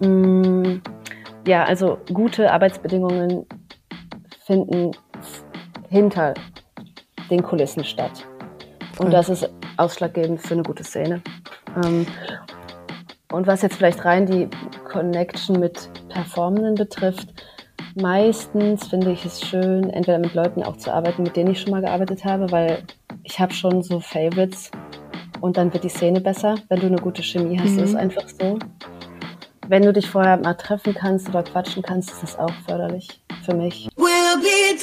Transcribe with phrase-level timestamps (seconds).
[0.00, 0.80] Mm,
[1.46, 3.46] ja, also gute Arbeitsbedingungen
[4.44, 4.92] finden
[5.88, 6.34] hinter
[7.30, 8.24] den Kulissen statt.
[8.98, 11.22] Und das ist ausschlaggebend für eine gute Szene.
[11.84, 12.06] Ähm,
[13.32, 14.48] und was jetzt vielleicht rein die
[14.84, 17.28] Connection mit Performenden betrifft,
[17.96, 21.72] meistens finde ich es schön, entweder mit Leuten auch zu arbeiten, mit denen ich schon
[21.72, 22.84] mal gearbeitet habe, weil
[23.24, 24.70] ich habe schon so Favorites
[25.40, 27.72] und dann wird die Szene besser, wenn du eine gute Chemie hast.
[27.72, 27.84] Mhm.
[27.84, 28.58] Ist einfach so.
[29.66, 33.08] Wenn du dich vorher mal treffen kannst oder quatschen kannst, ist das auch förderlich
[33.44, 33.88] für mich.
[33.96, 34.78] We'll be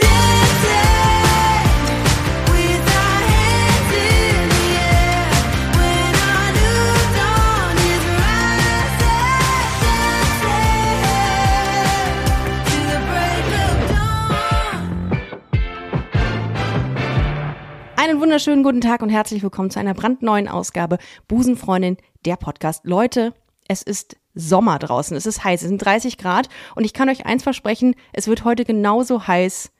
[17.95, 22.83] Einen wunderschönen guten Tag und herzlich willkommen zu einer brandneuen Ausgabe Busenfreundin, der Podcast.
[22.83, 23.33] Leute,
[23.67, 27.25] es ist Sommer draußen, es ist heiß, es sind 30 Grad und ich kann euch
[27.25, 29.71] eins versprechen, es wird heute genauso heiß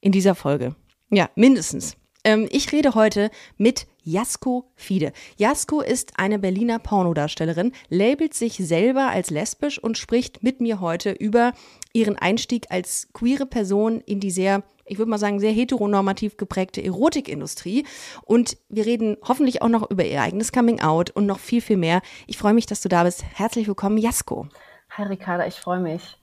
[0.00, 0.74] in dieser Folge.
[1.10, 1.96] Ja, mindestens.
[2.24, 5.12] Ähm, ich rede heute mit Jasko Fide.
[5.36, 11.10] Jasko ist eine Berliner Pornodarstellerin, labelt sich selber als lesbisch und spricht mit mir heute
[11.12, 11.52] über
[11.92, 16.82] ihren Einstieg als queere Person in die sehr ich würde mal sagen, sehr heteronormativ geprägte
[16.82, 17.84] Erotikindustrie.
[18.24, 21.76] Und wir reden hoffentlich auch noch über ihr eigenes Coming Out und noch viel, viel
[21.76, 22.00] mehr.
[22.26, 23.22] Ich freue mich, dass du da bist.
[23.34, 24.48] Herzlich willkommen, Jasko.
[24.92, 26.16] Hi Ricarda, ich freue mich.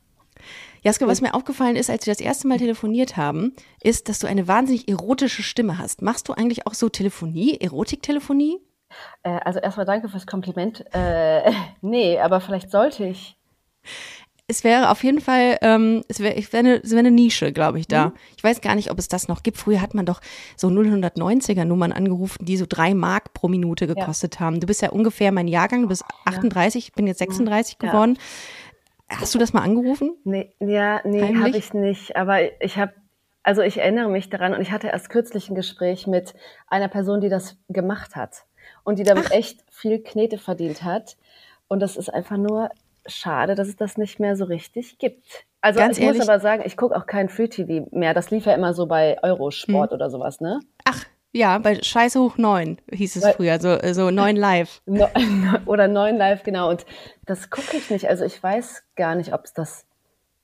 [0.86, 4.28] Jasko, was mir aufgefallen ist, als wir das erste Mal telefoniert haben, ist, dass du
[4.28, 6.04] eine wahnsinnig erotische Stimme hast.
[6.04, 8.60] Machst du eigentlich auch so Telefonie, Erotiktelefonie?
[9.24, 10.86] Äh, also erstmal danke fürs Kompliment.
[10.94, 13.36] Äh, nee, aber vielleicht sollte ich
[14.48, 17.88] es wäre auf jeden Fall, ähm, es wäre wär eine, wär eine Nische, glaube ich,
[17.88, 18.08] da.
[18.08, 18.14] Mhm.
[18.38, 19.58] Ich weiß gar nicht, ob es das noch gibt.
[19.58, 20.22] Früher hat man doch
[20.56, 24.42] so 090er Nummern angerufen, die so drei Mark pro Minute gekostet ja.
[24.42, 24.60] haben.
[24.60, 27.90] Du bist ja ungefähr mein Jahrgang, du bist 38, ich bin jetzt 36 ja.
[27.90, 28.20] geworden.
[29.10, 30.16] Hast du das mal angerufen?
[30.24, 32.16] Nee, ja, nee, habe ich nicht.
[32.16, 32.94] Aber ich habe,
[33.44, 36.34] also ich erinnere mich daran und ich hatte erst kürzlich ein Gespräch mit
[36.68, 38.46] einer Person, die das gemacht hat
[38.84, 39.32] und die damit Ach.
[39.32, 41.18] echt viel Knete verdient hat.
[41.68, 42.70] Und das ist einfach nur
[43.06, 45.46] schade, dass es das nicht mehr so richtig gibt.
[45.62, 46.20] Also Ganz ich ehrlich?
[46.20, 48.14] muss aber sagen, ich gucke auch kein Free TV mehr.
[48.14, 49.96] Das lief ja immer so bei Eurosport hm.
[49.96, 50.60] oder sowas, ne?
[51.36, 54.82] Ja, bei Scheiße hoch neun hieß es Weil, früher, so, so neun live.
[54.86, 55.10] No,
[55.66, 56.70] oder neun live, genau.
[56.70, 56.86] Und
[57.26, 58.08] das gucke ich nicht.
[58.08, 59.84] Also ich weiß gar nicht, ob es das,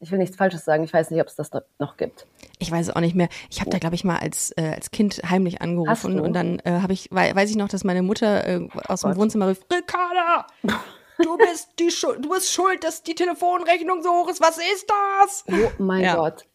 [0.02, 2.28] ich will nichts Falsches sagen, ich weiß nicht, ob es das noch gibt.
[2.60, 3.30] Ich weiß es auch nicht mehr.
[3.50, 6.82] Ich habe da, glaube ich, mal als, äh, als Kind heimlich angerufen und dann äh,
[6.82, 10.46] habe ich, weiß ich noch, dass meine Mutter äh, aus dem Wohnzimmer rief, Ricarda!
[11.24, 14.42] du bist die Schuld, du bist schuld, dass die Telefonrechnung so hoch ist.
[14.42, 14.88] Was ist
[15.22, 15.46] das?
[15.48, 16.16] Oh mein ja.
[16.16, 16.46] Gott.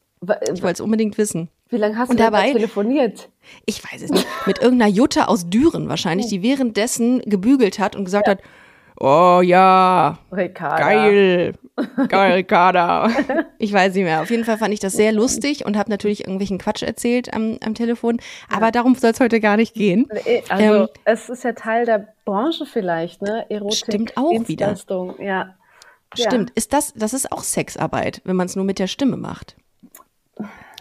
[0.53, 1.49] Ich wollte es unbedingt wissen.
[1.69, 3.29] Wie lange hast und du dabei telefoniert?
[3.65, 4.27] Ich weiß es nicht.
[4.47, 8.33] Mit irgendeiner Jutta aus Düren wahrscheinlich, die währenddessen gebügelt hat und gesagt ja.
[8.33, 8.41] hat,
[8.99, 10.19] Oh ja.
[10.33, 10.79] Ricarda.
[10.79, 11.53] Geil.
[12.09, 13.11] Geil, Ricarda.
[13.59, 14.23] Ich weiß nicht mehr.
[14.23, 17.59] Auf jeden Fall fand ich das sehr lustig und habe natürlich irgendwelchen Quatsch erzählt am,
[17.63, 18.19] am Telefon.
[18.51, 18.71] Aber ja.
[18.71, 20.09] darum soll es heute gar nicht gehen.
[20.49, 23.45] Also ähm, es ist ja Teil der Branche vielleicht, ne?
[23.51, 23.77] Erotik.
[23.77, 24.75] Stimmt auch wieder.
[25.19, 25.55] Ja.
[26.15, 26.51] Stimmt.
[26.55, 29.57] Ist das, das ist auch Sexarbeit, wenn man es nur mit der Stimme macht.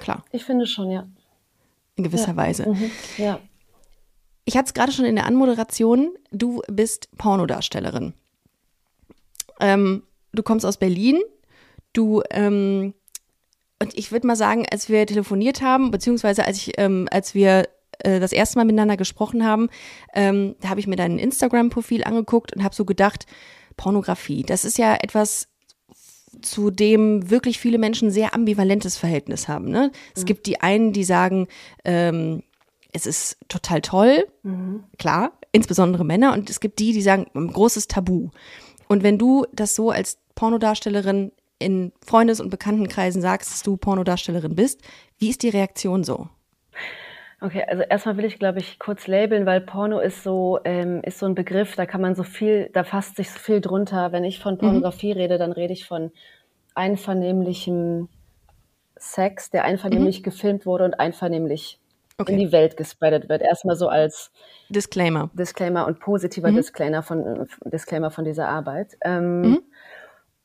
[0.05, 0.23] Klar.
[0.31, 1.07] Ich finde schon, ja.
[1.95, 2.35] In gewisser ja.
[2.35, 2.69] Weise.
[2.69, 2.91] Mhm.
[3.17, 3.39] Ja.
[4.43, 8.13] Ich hatte es gerade schon in der Anmoderation, du bist Pornodarstellerin.
[9.59, 11.19] Ähm, du kommst aus Berlin,
[11.91, 12.93] du, ähm,
[13.81, 17.67] und ich würde mal sagen, als wir telefoniert haben, beziehungsweise als ich, ähm, als wir
[17.97, 19.69] äh, das erste Mal miteinander gesprochen haben,
[20.13, 23.25] ähm, da habe ich mir dein Instagram-Profil angeguckt und habe so gedacht,
[23.75, 25.47] Pornografie, das ist ja etwas,
[26.41, 29.69] zu dem wirklich viele Menschen sehr ambivalentes Verhältnis haben.
[29.69, 29.91] Ne?
[30.16, 30.25] Es mhm.
[30.28, 31.47] gibt die einen, die sagen,
[31.84, 32.44] ähm,
[32.91, 34.84] es ist total toll, mhm.
[34.97, 36.34] klar, insbesondere Männer.
[36.34, 38.29] Und es gibt die, die sagen, ein großes Tabu.
[38.88, 44.56] Und wenn du das so als Pornodarstellerin in Freundes- und Bekanntenkreisen sagst, dass du Pornodarstellerin
[44.56, 44.81] bist,
[45.17, 46.29] wie ist die Reaktion so?
[47.41, 51.19] Okay, also erstmal will ich, glaube ich, kurz labeln, weil Porno ist so, ähm, ist
[51.19, 54.12] so ein Begriff, da kann man so viel, da fasst sich so viel drunter.
[54.12, 54.59] Wenn ich von mhm.
[54.59, 55.19] Pornografie mhm.
[55.19, 56.11] rede, dann rede ich von
[56.76, 58.09] einvernehmlichem
[58.96, 60.23] Sex, der einvernehmlich mhm.
[60.23, 61.79] gefilmt wurde und einvernehmlich
[62.17, 62.32] okay.
[62.32, 63.41] in die Welt gespreadet wird.
[63.41, 64.32] Erstmal so als
[64.70, 65.29] Disclaimer.
[65.34, 66.55] Disclaimer und positiver mhm.
[66.55, 68.97] Disclaimer, von, Disclaimer von dieser Arbeit.
[69.02, 69.61] Ähm, mhm.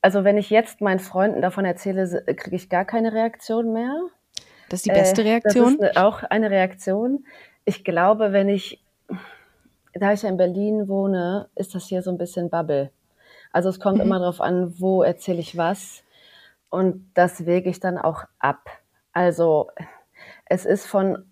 [0.02, 3.94] Also wenn ich jetzt meinen Freunden davon erzähle, kriege ich gar keine Reaktion mehr.
[4.70, 5.75] Das ist die beste Reaktion?
[5.75, 7.26] Äh, das ist auch eine Reaktion.
[7.64, 8.82] Ich glaube, wenn ich,
[9.93, 12.90] da ich ja in Berlin wohne, ist das hier so ein bisschen Bubble.
[13.52, 14.05] Also es kommt mhm.
[14.05, 16.05] immer darauf an, wo erzähle ich was.
[16.70, 18.70] Und das wege ich dann auch ab.
[19.12, 19.70] Also
[20.46, 21.25] es ist von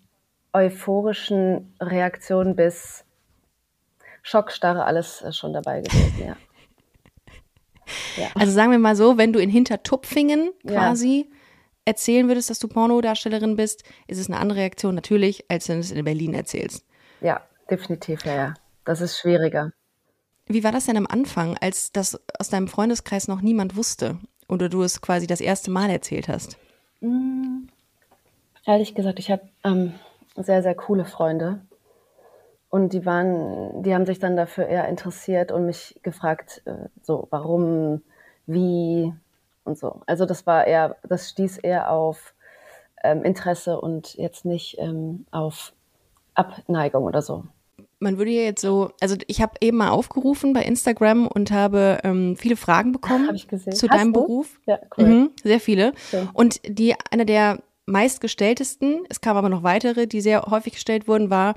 [0.51, 3.05] euphorischen Reaktionen bis
[4.21, 6.35] Schockstarre alles äh, schon dabei gewesen, ja.
[8.17, 8.27] Ja.
[8.35, 10.93] Also sagen wir mal so, wenn du in Hintertupfingen Ja.
[11.89, 15.81] Erzählen würdest, dass du Pornodarstellerin bist, ist es eine andere Reaktion natürlich, als wenn du
[15.81, 16.85] es in Berlin erzählst.
[17.19, 18.53] Ja, definitiv, ja, ja.
[18.85, 19.71] Das ist schwieriger.
[20.45, 24.69] Wie war das denn am Anfang, als das aus deinem Freundeskreis noch niemand wusste oder
[24.69, 26.57] du es quasi das erste Mal erzählt hast?
[28.65, 29.93] Ehrlich gesagt, ich habe ähm,
[30.35, 31.61] sehr, sehr coole Freunde.
[32.69, 37.27] Und die waren, die haben sich dann dafür eher interessiert und mich gefragt, äh, so,
[37.31, 38.03] warum,
[38.45, 39.11] wie
[39.69, 40.01] und so.
[40.07, 42.33] Also das war eher, das stieß eher auf
[43.03, 45.73] ähm, Interesse und jetzt nicht ähm, auf
[46.33, 47.45] Abneigung oder so.
[48.01, 51.99] Man würde ja jetzt so, also ich habe eben mal aufgerufen bei Instagram und habe
[52.03, 54.21] ähm, viele Fragen bekommen zu Hast deinem du?
[54.21, 54.59] Beruf.
[54.65, 55.05] Ja, cool.
[55.05, 55.93] Mhm, sehr viele.
[56.09, 56.29] Schön.
[56.33, 61.29] Und die eine der meistgestelltesten, es kamen aber noch weitere, die sehr häufig gestellt wurden,
[61.29, 61.55] war,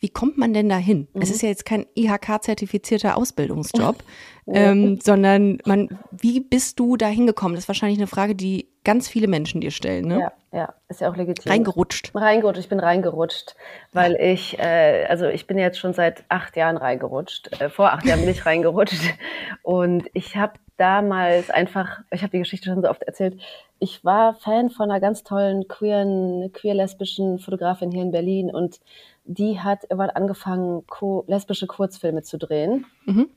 [0.00, 1.08] wie kommt man denn dahin?
[1.14, 1.34] Es Mhm.
[1.34, 3.96] ist ja jetzt kein IHK-zertifizierter Ausbildungsjob,
[4.46, 7.54] ähm, sondern man, wie bist du da hingekommen?
[7.54, 10.18] Das ist wahrscheinlich eine Frage, die ganz viele Menschen dir stellen, ne?
[10.20, 11.50] Ja, ja, ist ja auch legitim.
[11.50, 12.10] Reingerutscht.
[12.14, 13.54] Reingerutscht, ich bin reingerutscht,
[13.92, 17.60] weil ich, äh, also ich bin jetzt schon seit acht Jahren reingerutscht.
[17.60, 19.14] Äh, vor acht Jahren bin ich reingerutscht.
[19.62, 23.40] Und ich habe damals einfach, ich habe die Geschichte schon so oft erzählt,
[23.78, 28.80] ich war Fan von einer ganz tollen queeren, queer-lesbischen Fotografin hier in Berlin und
[29.24, 30.84] die hat irgendwann angefangen,
[31.28, 32.86] lesbische Kurzfilme zu drehen.
[33.04, 33.28] Mhm.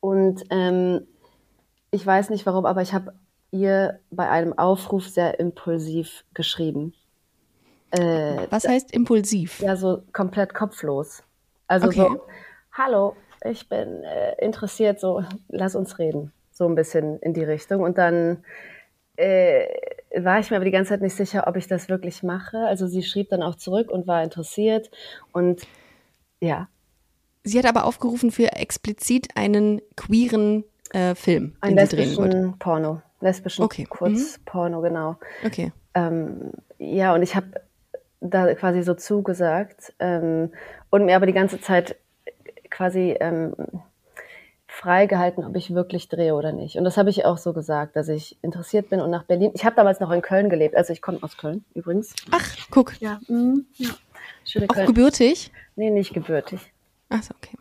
[0.00, 1.06] Und ähm,
[1.90, 3.14] ich weiß nicht warum, aber ich habe
[3.50, 6.94] ihr bei einem Aufruf sehr impulsiv geschrieben.
[7.90, 9.60] Äh, Was heißt impulsiv?
[9.60, 11.22] ja, so komplett kopflos.
[11.66, 12.08] Also Okay.
[12.08, 12.20] so,
[12.72, 16.32] hallo, ich bin äh, interessiert, so, lass uns reden.
[16.52, 17.82] So ein bisschen in die Richtung.
[17.82, 18.44] Und dann
[19.16, 19.66] äh,
[20.16, 22.58] war ich mir aber die ganze Zeit nicht sicher, ob ich das wirklich mache.
[22.58, 24.90] Also sie schrieb dann auch zurück und war interessiert.
[25.32, 25.62] Und
[26.40, 26.68] ja,
[27.42, 32.54] Sie hat aber aufgerufen für explizit einen queeren äh, Film, einen den sie drehen wollte.
[32.58, 33.02] Porno.
[33.20, 33.84] Lesbischen Okay.
[33.84, 35.16] Kurzporno, genau.
[35.44, 35.72] Okay.
[35.94, 37.46] Ähm, ja, und ich habe
[38.20, 40.50] da quasi so zugesagt ähm,
[40.90, 41.96] und mir aber die ganze Zeit
[42.70, 43.54] quasi ähm,
[44.66, 46.76] freigehalten, ob ich wirklich drehe oder nicht.
[46.76, 49.50] Und das habe ich auch so gesagt, dass ich interessiert bin und nach Berlin.
[49.54, 52.14] Ich habe damals noch in Köln gelebt, also ich komme aus Köln übrigens.
[52.30, 52.98] Ach, guck.
[53.00, 53.90] Ja, mhm, ja.
[54.44, 54.86] Schöne Auch Köln.
[54.86, 55.50] gebürtig?
[55.76, 56.72] Nee, nicht gebürtig.
[57.10, 57.56] Ach so, okay.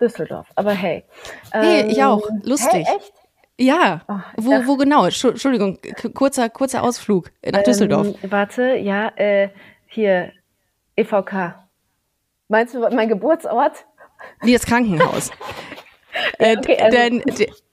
[0.00, 0.48] Düsseldorf.
[0.54, 1.04] Aber hey.
[1.52, 2.22] Hey, ich auch.
[2.42, 2.86] Lustig.
[2.86, 3.12] Hey, echt?
[3.58, 4.00] Ja.
[4.08, 5.04] Oh, wo, dachte- wo genau?
[5.04, 5.78] Entschu- Entschuldigung,
[6.14, 8.06] kurzer, kurzer Ausflug nach Düsseldorf.
[8.22, 9.50] Ähm, warte, ja, äh,
[9.86, 10.32] hier,
[10.96, 11.54] EVK.
[12.48, 13.84] Meinst du mein Geburtsort?
[14.40, 15.30] Wie das Krankenhaus.
[16.38, 17.22] äh, okay, also- denn,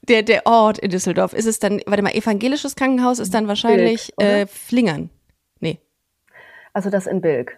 [0.04, 4.14] der, der, Ort in Düsseldorf, ist es dann, warte mal, evangelisches Krankenhaus ist dann wahrscheinlich
[4.18, 5.10] Bilk, äh, Flingern.
[5.62, 5.80] Nee,
[6.74, 7.58] Also das in Bilk.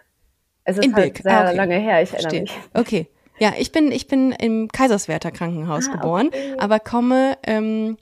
[0.64, 1.18] Es ist in halt Bilk.
[1.24, 1.56] sehr Ah, okay.
[1.56, 2.42] lange her, ich erinnere Verstehe.
[2.42, 2.52] mich.
[2.74, 3.08] Okay.
[3.40, 6.54] Ja, ich bin, ich bin im Kaiserswerther Krankenhaus Ah, geboren, okay.
[6.58, 7.96] aber komme ähm,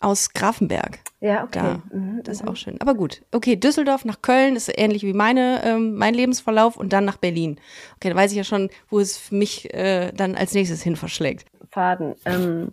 [0.00, 1.00] aus Grafenberg.
[1.20, 1.58] Ja, okay.
[1.60, 1.82] Da.
[1.92, 2.80] Mhm, Das ist auch schön.
[2.80, 3.22] Aber gut.
[3.32, 7.58] Okay, Düsseldorf nach Köln ist ähnlich wie meine, ähm, mein Lebensverlauf und dann nach Berlin.
[7.96, 10.94] Okay, dann weiß ich ja schon, wo es für mich äh, dann als nächstes hin
[10.94, 11.46] verschlägt.
[11.72, 12.14] Faden.
[12.24, 12.72] Ähm,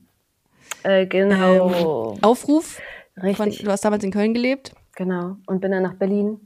[0.83, 2.15] äh, genau.
[2.21, 2.79] Aufruf.
[3.15, 3.63] Von, Richtig.
[3.65, 4.73] du hast damals in Köln gelebt.
[4.95, 5.37] Genau.
[5.47, 6.39] Und bin dann nach Berlin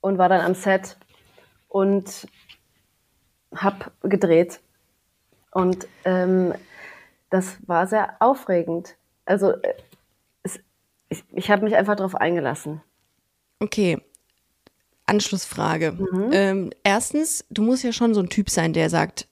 [0.00, 0.96] und war dann am Set
[1.68, 2.26] und
[3.56, 4.60] hab gedreht.
[5.50, 6.54] Und ähm,
[7.30, 8.96] das war sehr aufregend.
[9.24, 9.74] Also äh,
[10.42, 10.60] es,
[11.08, 12.82] ich, ich habe mich einfach darauf eingelassen.
[13.60, 13.98] Okay.
[15.06, 15.92] Anschlussfrage.
[15.92, 16.30] Mhm.
[16.32, 19.28] Ähm, erstens, du musst ja schon so ein Typ sein, der sagt,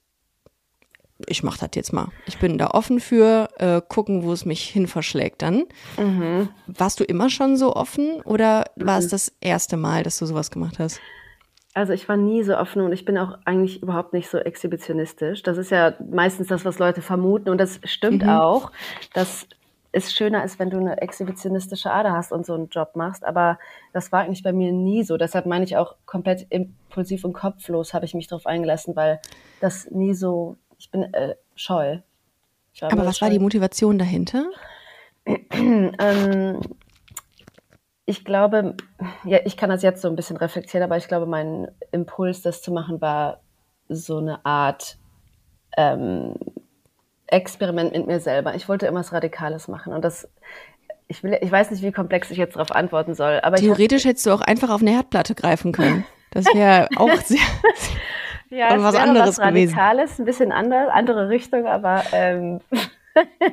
[1.27, 2.09] ich mach das jetzt mal.
[2.27, 5.65] Ich bin da offen für, äh, gucken, wo es mich hin verschlägt dann.
[5.97, 6.49] Mhm.
[6.67, 10.51] Warst du immer schon so offen oder war es das erste Mal, dass du sowas
[10.51, 11.01] gemacht hast?
[11.75, 15.43] Also ich war nie so offen und ich bin auch eigentlich überhaupt nicht so exhibitionistisch.
[15.43, 18.71] Das ist ja meistens das, was Leute vermuten und das stimmt auch,
[19.13, 19.49] dass
[19.91, 23.25] es schöner ist, wenn du eine exhibitionistische Ader hast und so einen Job machst.
[23.25, 23.59] Aber
[23.93, 25.17] das war eigentlich bei mir nie so.
[25.17, 29.21] Deshalb meine ich auch komplett impulsiv und kopflos habe ich mich darauf eingelassen, weil
[29.61, 31.99] das nie so, ich bin äh, scheu.
[32.73, 33.35] Ich war Aber was war scheu.
[33.35, 34.47] die Motivation dahinter?
[35.57, 36.61] Ähm,
[38.07, 38.77] ich glaube,
[39.25, 42.61] ja, ich kann das jetzt so ein bisschen reflektieren, aber ich glaube, mein Impuls, das
[42.61, 43.41] zu machen, war
[43.89, 44.99] so eine Art
[45.77, 46.35] ähm,
[47.27, 48.55] Experiment mit mir selber.
[48.55, 50.29] Ich wollte immer was Radikales machen und das,
[51.09, 53.77] ich will, ich weiß nicht, wie komplex ich jetzt darauf antworten soll, aber ich hab,
[53.77, 56.05] Theoretisch hättest du auch einfach auf eine Herdplatte greifen können.
[56.31, 57.41] Das wäre auch sehr.
[58.51, 59.75] ja, aber was anderes was gewesen.
[59.75, 62.61] Radikales, ein bisschen anders, andere Richtung, aber ähm,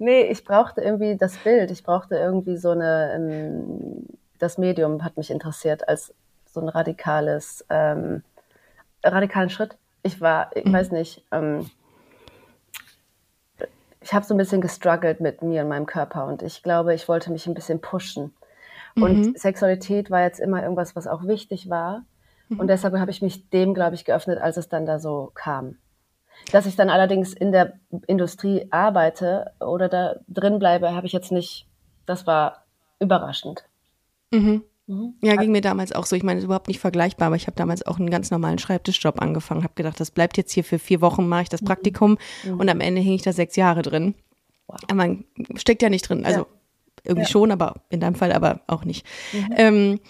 [0.00, 4.06] nee, ich brauchte irgendwie das Bild, ich brauchte irgendwie so eine, ähm,
[4.38, 6.14] das Medium hat mich interessiert als
[6.46, 8.22] so ein radikales, ähm,
[9.04, 9.76] radikalen Schritt.
[10.02, 10.72] Ich war, ich Mhm.
[10.72, 11.70] weiß nicht, ähm,
[14.00, 17.06] ich habe so ein bisschen gestruggelt mit mir und meinem Körper und ich glaube, ich
[17.06, 18.34] wollte mich ein bisschen pushen.
[18.96, 19.34] Und Mhm.
[19.36, 22.04] Sexualität war jetzt immer irgendwas, was auch wichtig war.
[22.48, 22.60] Mhm.
[22.60, 25.76] Und deshalb habe ich mich dem, glaube ich, geöffnet, als es dann da so kam.
[26.52, 27.74] Dass ich dann allerdings in der
[28.06, 31.66] Industrie arbeite oder da drin bleibe, habe ich jetzt nicht,
[32.06, 32.64] das war
[32.98, 33.64] überraschend.
[34.32, 34.62] Mhm.
[34.86, 35.14] Mhm.
[35.22, 36.16] Ja, ging mir damals auch so.
[36.16, 38.58] Ich meine, es ist überhaupt nicht vergleichbar, aber ich habe damals auch einen ganz normalen
[38.58, 39.62] Schreibtischjob angefangen.
[39.62, 42.18] Habe gedacht, das bleibt jetzt hier für vier Wochen, mache ich das Praktikum
[42.58, 44.14] und am Ende hing ich da sechs Jahre drin.
[44.66, 45.24] Aber man
[45.56, 46.24] steckt ja nicht drin.
[46.24, 46.46] Also Ja.
[47.04, 47.28] irgendwie Ja.
[47.28, 49.06] schon, aber in deinem Fall aber auch nicht.
[49.56, 50.00] Ähm,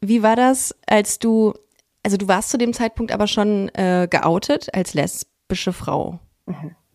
[0.00, 1.54] wie war das, als du,
[2.02, 4.94] also du warst zu dem Zeitpunkt aber schon äh, geoutet als
[5.44, 6.18] lesbische Frau.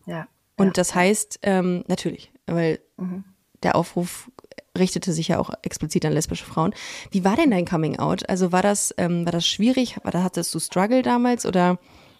[0.06, 0.26] Ja.
[0.56, 3.24] Und das heißt, ähm, natürlich, weil Mhm.
[3.62, 4.30] der Aufruf
[4.76, 6.74] richtete sich ja auch explizit an lesbische Frauen.
[7.10, 8.28] Wie war denn dein Coming Out?
[8.28, 9.96] Also war das, ähm, war das schwierig?
[10.04, 11.78] War, hattest du Struggle damals oder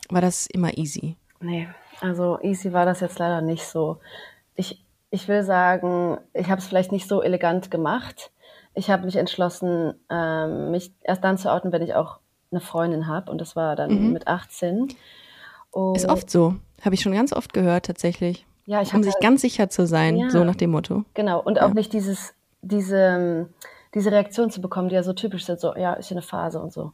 [0.08, 1.16] war das immer easy?
[1.40, 1.68] Nee,
[2.00, 3.98] also easy war das jetzt leider nicht so.
[4.54, 8.30] Ich, ich will sagen, ich habe es vielleicht nicht so elegant gemacht.
[8.74, 12.18] Ich habe mich entschlossen, ähm, mich erst dann zu outen, wenn ich auch
[12.50, 13.30] eine Freundin habe.
[13.30, 14.88] Und das war dann mit 18.
[15.70, 16.54] Und Ist oft so.
[16.84, 18.46] Habe ich schon ganz oft gehört tatsächlich.
[18.66, 20.30] Ja, ich Um sich halt- ganz sicher zu sein, Ja.
[20.30, 21.04] so nach dem Motto.
[21.14, 23.48] Genau, und auch nicht dieses, diese,
[23.94, 26.60] diese Reaktion zu bekommen, die ja so typisch sind, so, ja, ist ja eine Phase
[26.60, 26.92] und so.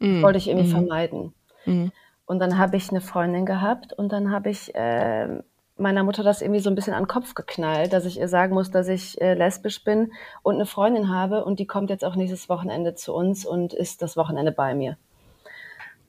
[0.00, 1.34] Das wollte ich irgendwie vermeiden.
[1.66, 5.42] Und dann habe ich eine Freundin gehabt und dann habe ich äh,
[5.76, 8.54] meiner Mutter das irgendwie so ein bisschen an den Kopf geknallt, dass ich ihr sagen
[8.54, 12.16] muss, dass ich äh, lesbisch bin und eine Freundin habe und die kommt jetzt auch
[12.16, 14.96] nächstes Wochenende zu uns und ist das Wochenende bei mir.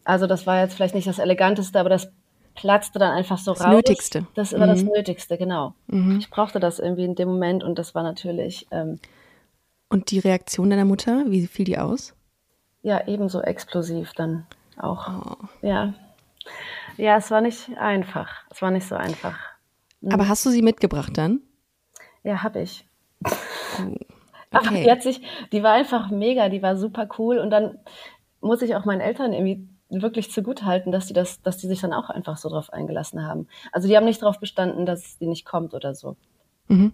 [0.09, 2.11] Also das war jetzt vielleicht nicht das Eleganteste, aber das
[2.55, 3.75] platzte dann einfach so Das raus.
[3.75, 4.25] Nötigste.
[4.33, 5.73] Das war das Nötigste, genau.
[6.17, 8.99] Ich brauchte das irgendwie in dem Moment und das war natürlich ähm,
[9.89, 12.15] Und die Reaktion deiner Mutter, wie fiel die aus?
[12.81, 14.47] ja ebenso explosiv dann
[14.77, 15.37] auch.
[15.61, 15.93] Ja.
[16.97, 18.29] Ja, es war nicht einfach.
[18.49, 19.37] Es war nicht so einfach.
[20.09, 21.41] Aber hast du sie mitgebracht dann?
[22.23, 22.85] Ja, habe ich.
[24.51, 24.83] Aber Okay.
[24.85, 27.77] die hat sich, die war einfach mega, die war super cool und dann
[28.41, 31.93] muss ich auch meinen Eltern irgendwie wirklich zugutehalten, dass die das, dass die sich dann
[31.93, 33.47] auch einfach so drauf eingelassen haben.
[33.71, 36.15] Also die haben nicht darauf bestanden, dass die nicht kommt oder so.
[36.67, 36.93] Mhm.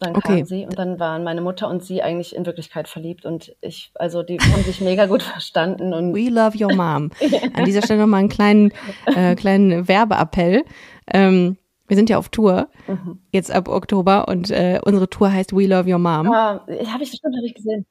[0.00, 0.38] Dann Okay.
[0.38, 3.92] kam sie und dann waren meine Mutter und sie eigentlich in Wirklichkeit verliebt und ich,
[3.94, 7.10] also die haben sich mega gut verstanden und We love your mom.
[7.54, 8.72] An dieser Stelle nochmal einen kleinen,
[9.14, 10.64] äh, kleinen Werbeappell.
[11.12, 13.20] Ähm, wir sind ja auf Tour, Mhm.
[13.30, 16.32] jetzt ab Oktober, und äh, unsere Tour heißt We Love Your Mom.
[16.32, 17.84] ah, habe ich bestimmt hab ich gesehen.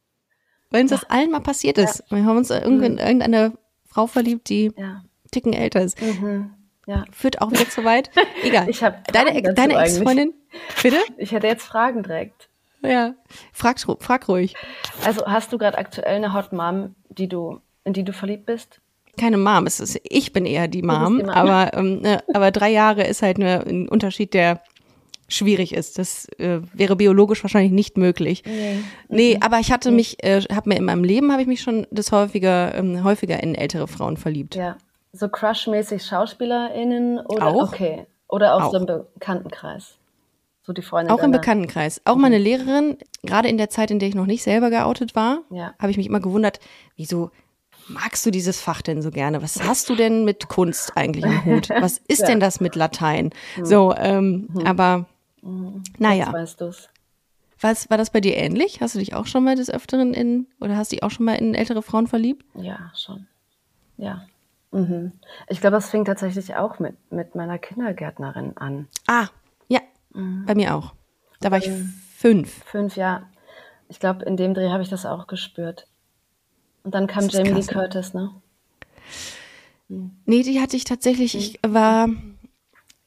[0.71, 2.03] Weil uns das allen mal passiert ist.
[2.09, 3.53] Wir haben uns in irgendeine
[3.89, 5.03] Frau verliebt, die Ja.
[5.31, 6.01] Ticken älter ist.
[6.01, 6.51] Mhm.
[6.87, 7.05] Ja.
[7.11, 8.09] Führt auch wieder zu weit.
[8.43, 8.69] Egal.
[8.69, 9.75] Ich deine dazu deine.
[9.75, 10.33] Ex-Freundin,
[10.81, 10.97] bitte?
[11.17, 12.49] Ich hätte jetzt Fragen direkt.
[12.81, 13.13] Ja.
[13.53, 14.55] Frag, frag ruhig.
[15.05, 18.79] Also hast du gerade aktuell eine Hot Mom, die du, in die du verliebt bist?
[19.19, 19.67] keine Mom.
[19.67, 21.29] Es ist, ich bin eher die Mom, die Mom.
[21.29, 24.61] aber, ähm, ne, aber drei Jahre ist halt ne, ein Unterschied, der
[25.29, 25.97] schwierig ist.
[25.97, 28.43] Das äh, wäre biologisch wahrscheinlich nicht möglich.
[28.45, 28.79] Nee.
[29.07, 31.87] Nee, aber ich hatte mich, äh, habe mir in meinem Leben habe ich mich schon
[31.91, 34.55] das häufiger, ähm, häufiger in ältere Frauen verliebt.
[34.55, 34.77] Ja.
[35.13, 37.69] So Crush-mäßig SchauspielerInnen oder Auch.
[37.73, 38.05] okay.
[38.27, 38.71] Oder auch, Auch.
[38.71, 39.95] so im Bekanntenkreis.
[40.61, 41.11] So die Freundin.
[41.11, 41.99] Auch im Bekanntenkreis.
[42.05, 45.39] Auch meine Lehrerin, gerade in der Zeit, in der ich noch nicht selber geoutet war,
[45.49, 45.73] Ja.
[45.79, 46.59] habe ich mich immer gewundert,
[46.95, 47.31] wieso
[47.87, 49.41] magst du dieses Fach denn so gerne?
[49.41, 51.69] Was hast du denn mit Kunst eigentlich im Hut?
[51.81, 53.31] Was ist denn das mit Latein?
[53.63, 55.07] So, ähm, aber
[55.41, 56.31] Jetzt naja.
[56.33, 56.89] weißt du's.
[57.61, 58.79] Was, war das bei dir ähnlich?
[58.79, 61.35] Hast du dich auch schon mal des Öfteren in, oder hast dich auch schon mal
[61.35, 62.45] in ältere Frauen verliebt?
[62.55, 63.27] Ja, schon.
[63.97, 64.25] Ja.
[64.71, 65.11] Mhm.
[65.49, 68.87] Ich glaube, das fing tatsächlich auch mit, mit meiner Kindergärtnerin an.
[69.07, 69.27] Ah,
[69.67, 69.81] ja,
[70.13, 70.45] Mhm.
[70.45, 70.93] bei mir auch.
[71.41, 71.69] Da war ich
[72.15, 72.63] fünf.
[72.65, 73.23] Fünf Jahre.
[73.89, 75.87] Ich glaube, in dem Dreh habe ich das auch gespürt.
[76.83, 77.63] Und dann kam Jamie Lee.
[77.65, 78.31] Curtis, ne?
[79.87, 82.07] Nee, die hatte ich tatsächlich, ich war,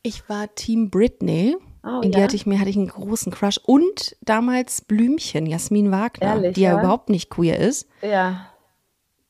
[0.02, 1.56] ich war Team Britney.
[1.84, 2.24] Oh, in die ja?
[2.24, 3.58] hatte ich mir, hatte ich einen großen Crush.
[3.64, 6.78] Und damals Blümchen, Jasmin Wagner, Ehrlich, die ja, ja?
[6.80, 7.86] überhaupt nicht queer ist.
[8.02, 8.46] Ja.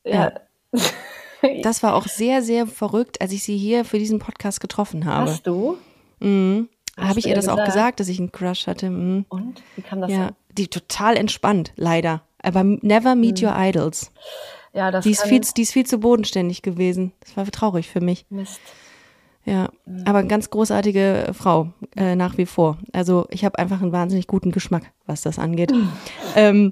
[0.03, 0.31] Ja.
[1.61, 5.29] Das war auch sehr, sehr verrückt, als ich sie hier für diesen Podcast getroffen habe.
[5.29, 5.77] Hast du?
[6.21, 6.69] Mhm.
[6.97, 7.73] Habe ich ihr das auch gesagt?
[7.73, 8.89] gesagt, dass ich einen Crush hatte?
[8.89, 9.25] Mhm.
[9.27, 9.61] Und?
[9.75, 10.35] Wie kam das Ja, hin?
[10.53, 12.21] die total entspannt, leider.
[12.41, 13.47] Aber never meet Mhm.
[13.49, 14.11] your idols.
[14.71, 17.11] Ja, das Die ist, viel, die ist viel zu bodenständig gewesen.
[17.19, 18.25] Das war traurig für mich.
[18.29, 18.61] Mist.
[19.45, 19.69] Ja,
[20.05, 22.77] aber eine ganz großartige Frau äh, nach wie vor.
[22.93, 25.73] Also ich habe einfach einen wahnsinnig guten Geschmack, was das angeht.
[26.35, 26.71] ähm,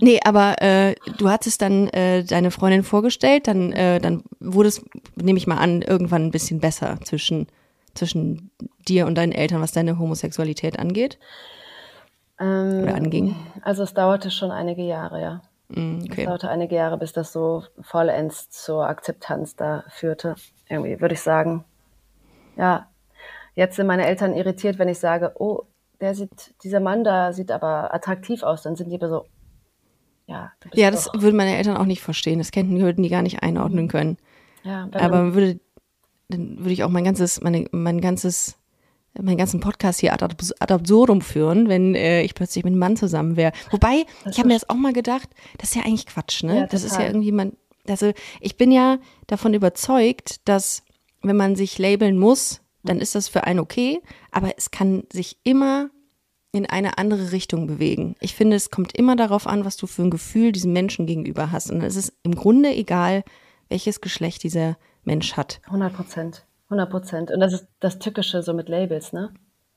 [0.00, 4.84] nee, aber äh, du hattest dann äh, deine Freundin vorgestellt, dann, äh, dann wurde es,
[5.14, 7.46] nehme ich mal an, irgendwann ein bisschen besser zwischen,
[7.94, 8.50] zwischen
[8.88, 11.18] dir und deinen Eltern, was deine Homosexualität angeht.
[12.40, 13.36] Ähm, Oder anging.
[13.62, 15.42] Also es dauerte schon einige Jahre, ja.
[15.68, 16.24] Mm, Es Okay.
[16.24, 20.34] dauerte einige Jahre, bis das so vollends zur Akzeptanz da führte.
[20.68, 21.64] Irgendwie würde ich sagen.
[22.56, 22.90] Ja.
[23.54, 25.62] Jetzt sind meine Eltern irritiert, wenn ich sage, oh,
[26.00, 28.62] der sieht, dieser Mann da sieht aber attraktiv aus.
[28.62, 29.26] Dann sind die aber so,
[30.26, 30.52] ja.
[30.72, 32.38] Ja, das würden meine Eltern auch nicht verstehen.
[32.38, 34.16] Das könnten, würden die gar nicht einordnen können.
[34.62, 35.60] Ja, aber man würde,
[36.28, 38.56] dann würde ich auch mein ganzes, meine, mein ganzes,
[39.20, 42.96] meinen ganzen Podcast hier ad, ad absurdum führen, wenn äh, ich plötzlich mit einem Mann
[42.96, 43.52] zusammen wäre.
[43.70, 46.60] Wobei, ich habe mir das auch mal gedacht, das ist ja eigentlich Quatsch, ne?
[46.60, 47.52] Ja, das ist ja irgendwie man,
[47.86, 50.82] also ich bin ja davon überzeugt, dass
[51.24, 54.00] wenn man sich labeln muss, dann ist das für einen okay,
[54.30, 55.90] aber es kann sich immer
[56.52, 58.14] in eine andere Richtung bewegen.
[58.20, 61.50] Ich finde, es kommt immer darauf an, was du für ein Gefühl diesem Menschen gegenüber
[61.50, 61.70] hast.
[61.70, 63.24] Und es ist im Grunde egal,
[63.68, 65.60] welches Geschlecht dieser Mensch hat.
[65.66, 66.46] 100 Prozent.
[66.66, 67.30] 100 Prozent.
[67.32, 69.32] Und das ist das Tückische so mit Labels, ne?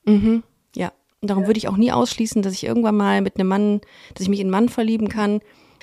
[0.06, 0.44] Mhm,
[0.76, 0.92] ja.
[1.22, 3.82] Und darum würde ich auch nie ausschließen, dass ich irgendwann mal mit einem Mann,
[4.14, 5.40] dass ich mich in einen Mann verlieben kann.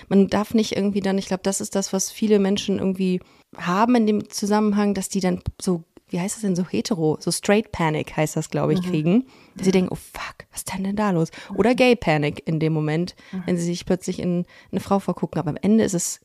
[0.08, 3.20] Man darf nicht irgendwie dann, ich glaube, das ist das, was viele Menschen irgendwie
[3.56, 7.30] haben in dem Zusammenhang, dass die dann so, wie heißt das denn, so hetero, so
[7.30, 9.26] straight panic heißt das, glaube ich, kriegen.
[9.56, 11.30] Dass sie denken, oh fuck, was ist denn da los?
[11.54, 13.14] Oder gay panic in dem Moment,
[13.46, 15.38] wenn sie sich plötzlich in eine Frau vergucken.
[15.38, 16.20] Aber am Ende ist es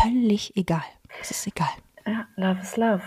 [0.00, 0.84] völlig egal.
[1.20, 1.68] Es ist egal.
[2.06, 3.02] Ja, Love is Love.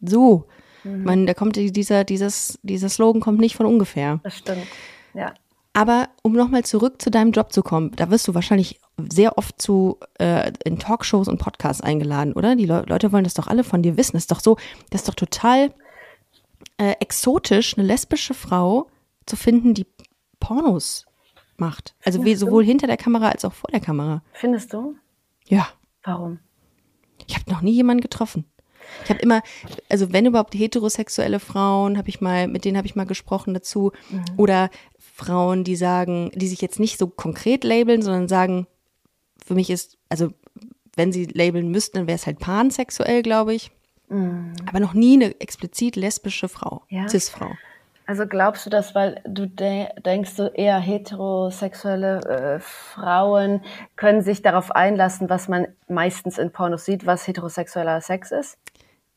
[0.00, 0.46] So.
[0.84, 4.20] Man, da kommt dieser, dieses, dieser Slogan kommt nicht von ungefähr.
[4.22, 4.66] Das stimmt.
[5.12, 5.34] Ja.
[5.72, 9.60] Aber um nochmal zurück zu deinem Job zu kommen, da wirst du wahrscheinlich sehr oft
[9.62, 12.56] zu äh, in Talkshows und Podcasts eingeladen, oder?
[12.56, 14.12] Die Le Leute wollen das doch alle von dir wissen.
[14.14, 14.56] Das ist doch so,
[14.90, 15.72] das ist doch total
[16.76, 18.88] äh, exotisch, eine lesbische Frau
[19.26, 19.86] zu finden, die
[20.40, 21.06] Pornos
[21.56, 21.94] macht.
[22.04, 24.22] Also wie, sowohl hinter der Kamera als auch vor der Kamera.
[24.32, 24.96] Findest du?
[25.46, 25.68] Ja.
[26.02, 26.40] Warum?
[27.28, 28.44] Ich habe noch nie jemanden getroffen.
[29.04, 29.42] Ich habe immer,
[29.88, 33.92] also wenn überhaupt heterosexuelle Frauen, habe ich mal, mit denen habe ich mal gesprochen dazu.
[34.36, 34.70] Oder
[35.24, 38.66] Frauen, die sagen, die sich jetzt nicht so konkret labeln, sondern sagen,
[39.44, 40.32] für mich ist, also
[40.96, 43.70] wenn sie labeln müssten, dann wäre es halt pansexuell, glaube ich.
[44.66, 47.08] Aber noch nie eine explizit lesbische Frau, Ja.
[47.08, 47.52] Cis-Frau.
[48.06, 53.62] Also glaubst du das, weil du de denkst, so eher heterosexuelle äh, Frauen
[53.94, 58.58] können sich darauf einlassen, was man meistens in Pornos sieht, was heterosexueller Sex ist?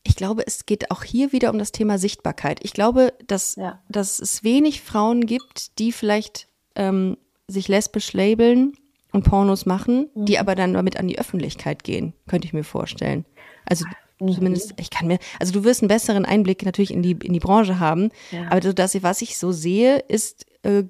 [0.06, 2.60] Ich glaube, es geht auch hier wieder um das Thema Sichtbarkeit.
[2.63, 3.82] Ich glaube, dass, Ja.
[3.89, 8.74] dass es wenig Frauen gibt, die vielleicht ähm, sich lesbisch labeln
[9.12, 13.26] und Pornos machen, die aber dann damit an die Öffentlichkeit gehen, könnte ich mir vorstellen.
[13.66, 13.86] Also
[14.20, 17.39] zumindest, ich kann mir, also du wirst einen besseren Einblick natürlich in die, in die
[17.39, 18.48] Branche haben, Ja.
[18.50, 20.84] aber so, dass was ich so sehe, ist äh,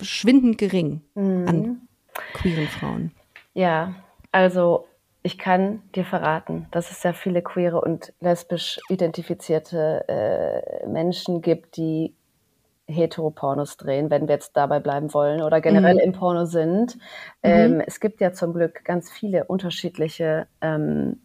[0.00, 1.82] schwindend gering an
[2.34, 3.12] queeren Frauen.
[3.54, 3.94] Ja,
[4.32, 4.86] also
[5.26, 11.76] ich kann dir verraten, dass es sehr viele queere und lesbisch identifizierte äh, Menschen gibt,
[11.76, 12.14] die
[12.86, 16.96] Heteropornos drehen, wenn wir jetzt dabei bleiben wollen oder generell im Porno sind.
[17.42, 21.18] Ähm, es gibt ja zum Glück ganz viele unterschiedliche ähm,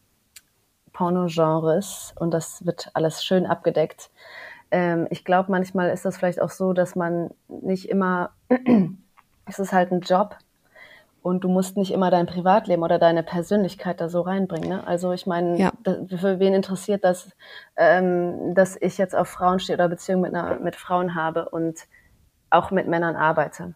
[0.93, 4.09] Pornogenres und das wird alles schön abgedeckt.
[4.71, 8.31] Ähm, ich glaube, manchmal ist das vielleicht auch so, dass man nicht immer,
[9.45, 10.37] es ist halt ein Job
[11.21, 14.69] und du musst nicht immer dein Privatleben oder deine Persönlichkeit da so reinbringen.
[14.69, 14.87] Ne?
[14.87, 15.71] Also ich meine, Ja.
[15.83, 17.29] für wen interessiert das,
[17.77, 21.79] ähm, dass ich jetzt auf Frauen stehe oder Beziehungen mit, einer, mit Frauen habe und
[22.49, 23.75] auch mit Männern arbeite?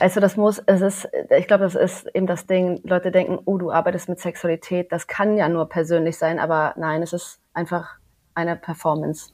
[0.00, 3.58] Also das muss, es ist, ich glaube, das ist eben das Ding, Leute denken, oh,
[3.58, 7.96] du arbeitest mit Sexualität, das kann ja nur persönlich sein, aber nein, es ist einfach
[8.34, 9.32] eine Performance.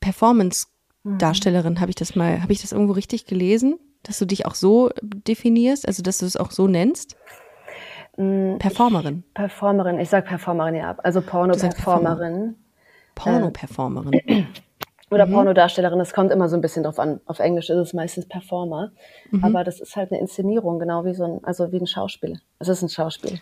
[0.00, 3.78] Performance-Darstellerin, habe ich das mal, habe ich das irgendwo richtig gelesen?
[4.02, 7.16] Dass du dich auch so definierst, also dass du es auch so nennst?
[8.16, 12.56] Performerin, Performerin, ich sag Performerin ja ab, also Porno-Performerin
[13.14, 14.46] Porno-Performerin.
[15.10, 17.20] oder Pornodarstellerin, das kommt immer so ein bisschen drauf an.
[17.26, 18.92] Auf Englisch ist es meistens Performer,
[19.42, 22.40] aber das ist halt eine Inszenierung, genau wie so ein, also wie ein Schauspiel.
[22.58, 23.40] Es ist ein Schauspiel.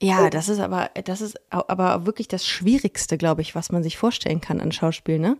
[0.00, 3.96] Ja, das ist aber, das ist aber wirklich das Schwierigste, glaube ich, was man sich
[3.96, 5.36] vorstellen kann an Schauspiel, ne?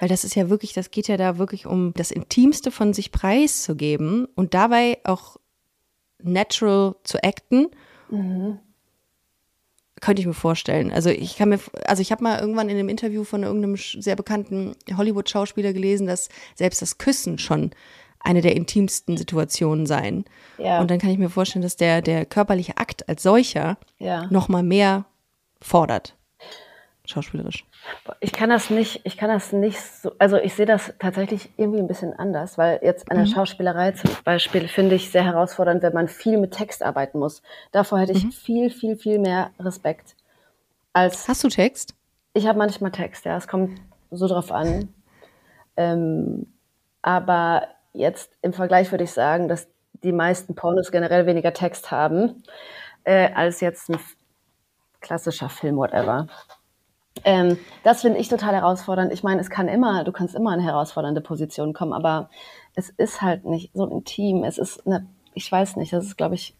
[0.00, 3.12] Weil das ist ja wirklich, das geht ja da wirklich um das Intimste von sich
[3.12, 5.36] preiszugeben und dabei auch
[6.22, 7.68] natural zu acten.
[10.00, 10.92] Könnte ich mir vorstellen.
[10.92, 14.16] Also ich kann mir, also ich habe mal irgendwann in einem Interview von irgendeinem sehr
[14.16, 17.70] bekannten Hollywood-Schauspieler gelesen, dass selbst das Küssen schon
[18.20, 20.24] eine der intimsten Situationen seien.
[20.58, 20.80] Ja.
[20.80, 24.26] Und dann kann ich mir vorstellen, dass der, der körperliche Akt als solcher Ja.
[24.30, 25.06] noch mal mehr
[25.62, 26.16] fordert.
[27.06, 27.64] Schauspielerisch.
[28.20, 31.78] Ich kann das nicht, ich kann das nicht so, also ich sehe das tatsächlich irgendwie
[31.78, 35.92] ein bisschen anders, weil jetzt an der Schauspielerei zum Beispiel finde ich sehr herausfordernd, wenn
[35.92, 37.42] man viel mit Text arbeiten muss.
[37.72, 40.16] Davor hätte ich viel, viel, viel mehr Respekt.
[40.92, 41.94] Als Hast du Text?
[42.36, 44.94] ich habe manchmal Text, ja, es kommt so drauf an.
[45.76, 46.46] Ähm,
[47.00, 49.68] aber jetzt im Vergleich würde ich sagen, dass
[50.02, 52.42] die meisten Pornos generell weniger Text haben
[53.04, 53.98] äh, als jetzt ein
[55.00, 56.26] klassischer Film, whatever.
[57.26, 59.12] Ähm, das finde ich total herausfordernd.
[59.12, 62.30] Ich meine, es kann immer, du kannst immer in herausfordernde Positionen kommen, aber
[62.76, 64.44] es ist halt nicht so intim.
[64.44, 66.54] Es ist eine, ich weiß nicht, das ist, glaube ich,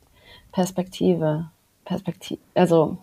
[0.51, 1.51] Perspektive.
[1.85, 2.41] Perspektive.
[2.55, 2.99] Also,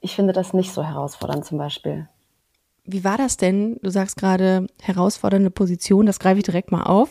[0.00, 2.08] ich finde das nicht so herausfordernd zum Beispiel.
[2.84, 3.76] Wie war das denn?
[3.82, 7.10] Du sagst gerade herausfordernde Position, das greife ich direkt mal auf.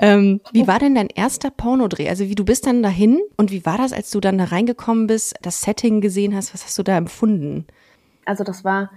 [0.00, 2.08] Ähm, wie war denn dein erster Pornodreh?
[2.08, 5.08] Also wie du bist dann dahin und wie war das, als du dann da reingekommen
[5.08, 6.54] bist, das Setting gesehen hast?
[6.54, 7.66] Was hast du da empfunden?
[8.28, 8.90] Also das war,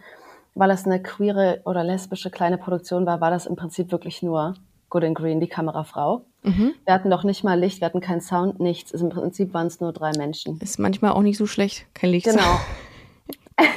[0.56, 4.56] weil es eine queere oder lesbische kleine Produktion war, war das im Prinzip wirklich nur
[4.90, 6.26] Good and Green, die Kamerafrau.
[6.44, 6.74] Mhm.
[6.84, 8.92] Wir hatten doch nicht mal Licht, wir hatten keinen Sound, nichts.
[8.92, 10.60] Also Im Prinzip waren es nur drei Menschen.
[10.60, 12.26] Ist manchmal auch nicht so schlecht, kein Licht.
[12.26, 12.60] Genau.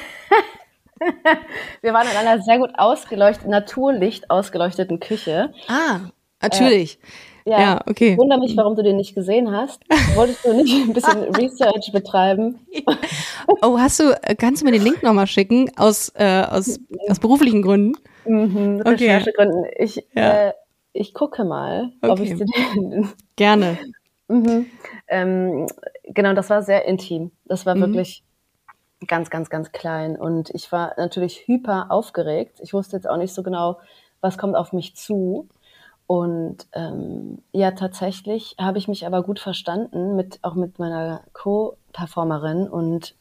[1.82, 5.54] wir waren in einer sehr gut ausgeleuchteten, Naturlicht ausgeleuchteten Küche.
[5.68, 6.00] Ah,
[6.44, 6.98] natürlich.
[7.44, 8.12] Äh, ja, ja, okay.
[8.12, 9.82] Ich wundere mich, warum du den nicht gesehen hast.
[10.14, 12.58] Wolltest du nicht ein bisschen Research betreiben?
[13.60, 16.80] Oh, hast du, kannst du mir den Link nochmal schicken aus, äh, aus,
[17.10, 17.98] aus beruflichen Gründen?
[18.24, 19.66] Mhm, Recherchegründen.
[19.76, 20.48] Ich, ja.
[20.48, 20.52] äh,
[20.94, 22.12] ich gucke mal, okay.
[22.12, 23.08] ob ich den.
[23.36, 23.78] Gerne.
[24.28, 24.66] Mhm.
[25.08, 25.66] Ähm,
[26.04, 27.30] genau, das war sehr intim.
[27.44, 27.80] Das war mhm.
[27.80, 28.24] wirklich
[29.06, 30.16] ganz, ganz, ganz klein.
[30.16, 32.58] Und ich war natürlich hyper aufgeregt.
[32.62, 33.80] Ich wusste jetzt auch nicht so genau,
[34.22, 35.48] was kommt auf mich zu.
[36.06, 42.68] Und ähm, ja, tatsächlich habe ich mich aber gut verstanden, mit, auch mit meiner Co-Performerin.
[42.68, 43.14] Und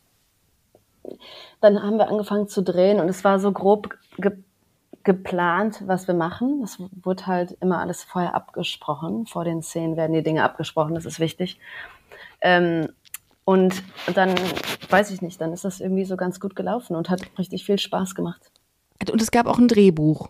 [1.61, 4.31] dann haben wir angefangen zu drehen und es war so grob ge
[5.03, 6.61] geplant, was wir machen.
[6.63, 9.25] Es wurde halt immer alles vorher abgesprochen.
[9.25, 11.59] Vor den Szenen werden die Dinge abgesprochen, das ist wichtig.
[12.39, 12.87] Ähm,
[13.43, 13.83] und
[14.15, 14.33] dann,
[14.89, 17.77] weiß ich nicht, dann ist das irgendwie so ganz gut gelaufen und hat richtig viel
[17.77, 18.51] Spaß gemacht.
[19.11, 20.29] Und es gab auch ein Drehbuch.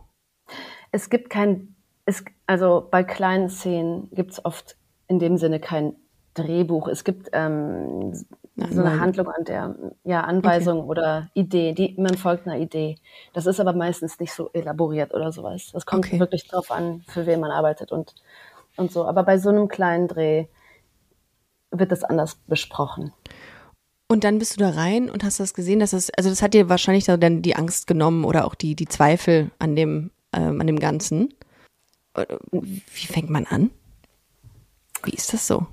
[0.91, 1.72] Es gibt kein,
[2.05, 4.75] es, also bei kleinen Szenen gibt es oft
[5.07, 5.95] in dem Sinne kein
[6.33, 6.87] Drehbuch.
[6.87, 8.13] Es gibt ähm,
[8.55, 10.89] so eine Handlung an der ja, Anweisung okay.
[10.89, 12.97] oder Idee, die man folgt einer Idee.
[13.33, 15.71] Das ist aber meistens nicht so elaboriert oder sowas.
[15.73, 16.19] Das kommt okay.
[16.19, 18.15] wirklich drauf an, für wen man arbeitet und,
[18.77, 19.05] und so.
[19.05, 20.47] Aber bei so einem kleinen Dreh
[21.71, 23.13] wird das anders besprochen.
[24.07, 26.53] Und dann bist du da rein und hast das gesehen, dass es, also das hat
[26.53, 30.67] dir wahrscheinlich dann die Angst genommen oder auch die, die Zweifel an dem, ähm, an
[30.67, 31.33] dem Ganzen.
[32.51, 33.71] Wie fängt man an?
[35.03, 35.67] Wie ist das so?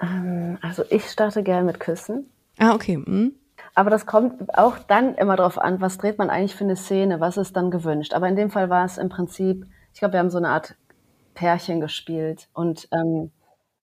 [0.00, 2.30] Ähm, also ich starte gerne mit Küssen.
[2.58, 2.96] Ah, okay.
[2.96, 3.34] Hm.
[3.74, 7.20] Aber das kommt auch dann immer darauf an, was dreht man eigentlich für eine Szene,
[7.20, 8.14] was ist dann gewünscht.
[8.14, 10.76] Aber in dem Fall war es im Prinzip, ich glaube, wir haben so eine Art
[11.34, 13.32] Pärchen gespielt und ähm,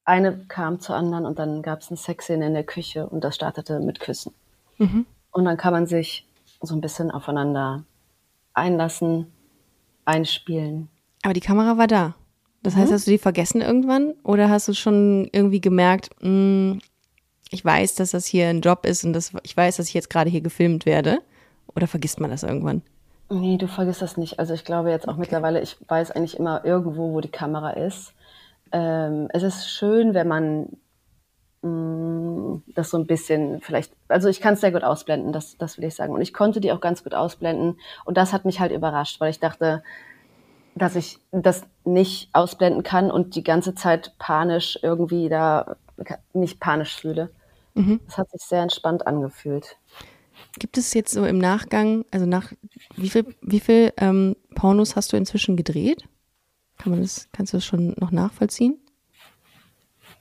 [0.06, 3.36] eine kam zur anderen und dann gab es eine Sexszene in der Küche und das
[3.36, 4.34] startete mit Küssen.
[4.78, 5.06] Mhm.
[5.32, 6.28] Und dann kann man sich
[6.62, 7.84] so ein bisschen aufeinander
[8.54, 9.32] einlassen,
[10.06, 10.90] einspielen.
[11.24, 12.16] Aber die Kamera war da.
[12.64, 12.96] Das heißt, mhm.
[12.96, 16.80] hast du die vergessen irgendwann oder hast du schon irgendwie gemerkt, mh, hm,
[17.50, 20.10] ich weiß, dass das hier ein Job ist und das, ich weiß, dass ich jetzt
[20.10, 21.20] gerade hier gefilmt werde?
[21.76, 22.82] Oder vergisst man das irgendwann?
[23.30, 24.40] Nee, du vergisst das nicht.
[24.40, 25.22] Also ich glaube jetzt auch okay.
[25.22, 28.14] mittlerweile, ich weiß eigentlich immer irgendwo, wo die Kamera ist.
[28.72, 30.78] Ähm, es ist schön, wenn man
[31.62, 35.58] mh, mm, das so ein bisschen vielleicht, also ich kann es sehr gut ausblenden, das,
[35.58, 36.14] das will ich sagen.
[36.14, 37.80] Und ich konnte die auch ganz gut ausblenden.
[38.06, 39.84] Und das hat mich halt überrascht, weil ich dachte,
[40.76, 45.76] dass ich das nicht ausblenden kann und die ganze Zeit panisch irgendwie da
[46.34, 47.30] mich panisch fühle.
[47.74, 48.00] Mhm.
[48.06, 49.78] Das hat sich sehr entspannt angefühlt.
[50.60, 52.52] Gibt es jetzt so im Nachgang, also nach
[52.96, 56.08] wie viel, wie viel ähm, Pornos hast du inzwischen gedreht?
[56.78, 58.80] Kann man das, kannst du das schon noch nachvollziehen?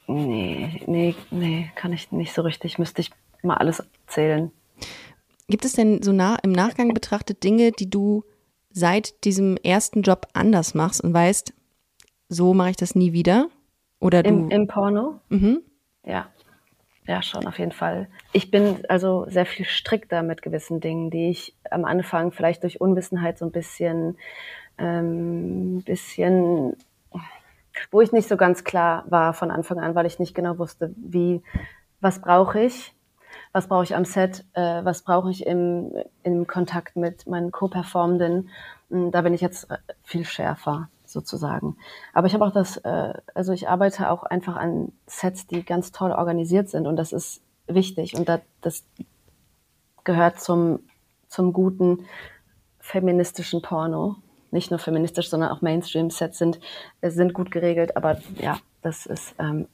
[0.06, 2.78] Nee, nee, nee, kann ich nicht so richtig.
[2.78, 3.10] Müsste ich
[3.42, 4.50] mal alles zählen.
[5.48, 8.24] Gibt es denn so nah, im Nachgang betrachtet Dinge, die du
[8.70, 11.52] seit diesem ersten Job anders machst und weißt,
[12.28, 13.48] so mache ich das nie wieder?
[13.98, 14.28] Oder du?
[14.28, 15.20] Im, im Porno?
[15.28, 15.62] Mhm.
[16.04, 16.28] Ja.
[17.06, 18.08] Ja, schon auf jeden Fall.
[18.32, 22.80] Ich bin also sehr viel strikter mit gewissen Dingen, die ich am Anfang vielleicht durch
[22.80, 24.16] Unwissenheit so ein bisschen,
[24.78, 26.76] ähm, bisschen,
[27.90, 30.94] wo ich nicht so ganz klar war von Anfang an, weil ich nicht genau wusste,
[30.96, 31.42] wie,
[32.00, 32.94] was brauche ich,
[33.52, 38.48] was brauche ich am Set, äh, was brauche ich im, im Kontakt mit meinen Co-Performenden.
[38.90, 41.76] Hm, da bin ich jetzt äh, viel schärfer sozusagen.
[42.12, 45.90] Aber ich habe auch das, äh, also ich arbeite auch einfach an Sets, die ganz
[45.90, 48.84] toll organisiert sind und das ist wichtig und das, das
[50.04, 50.80] gehört zum,
[51.28, 52.06] zum guten
[52.78, 54.16] feministischen Porno.
[54.52, 56.60] Nicht nur feministisch, sondern auch Mainstream-Sets sind,
[57.02, 59.68] sind gut geregelt, aber ja, das ist ähm,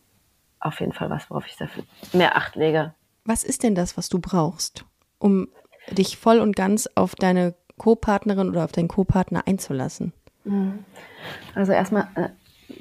[0.61, 2.93] auf jeden Fall was, worauf ich viel mehr Acht lege.
[3.27, 4.85] Was ist denn das, was du brauchst,
[5.19, 5.49] um
[5.91, 10.13] dich voll und ganz auf deine Co-Partnerin oder auf deinen Co-Partner einzulassen?
[10.45, 10.85] Mhm.
[11.55, 12.29] Also erstmal äh,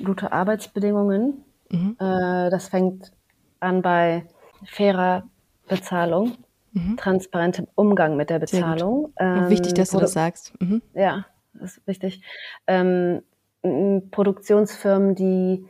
[0.04, 1.44] gute Arbeitsbedingungen.
[1.70, 1.98] Mhm.
[2.00, 3.12] Äh, das fängt
[3.60, 4.26] an bei
[4.66, 5.24] fairer
[5.68, 6.38] Bezahlung.
[6.74, 6.98] mhm.
[6.98, 9.14] transparentem Umgang mit der Bezahlung.
[9.18, 10.54] Ähm, wichtig, dass du das sagst.
[10.62, 10.82] Mhm.
[10.94, 12.22] Ja, das ist wichtig.
[12.68, 13.24] Ähm,
[14.12, 15.66] Produktionsfirmen, die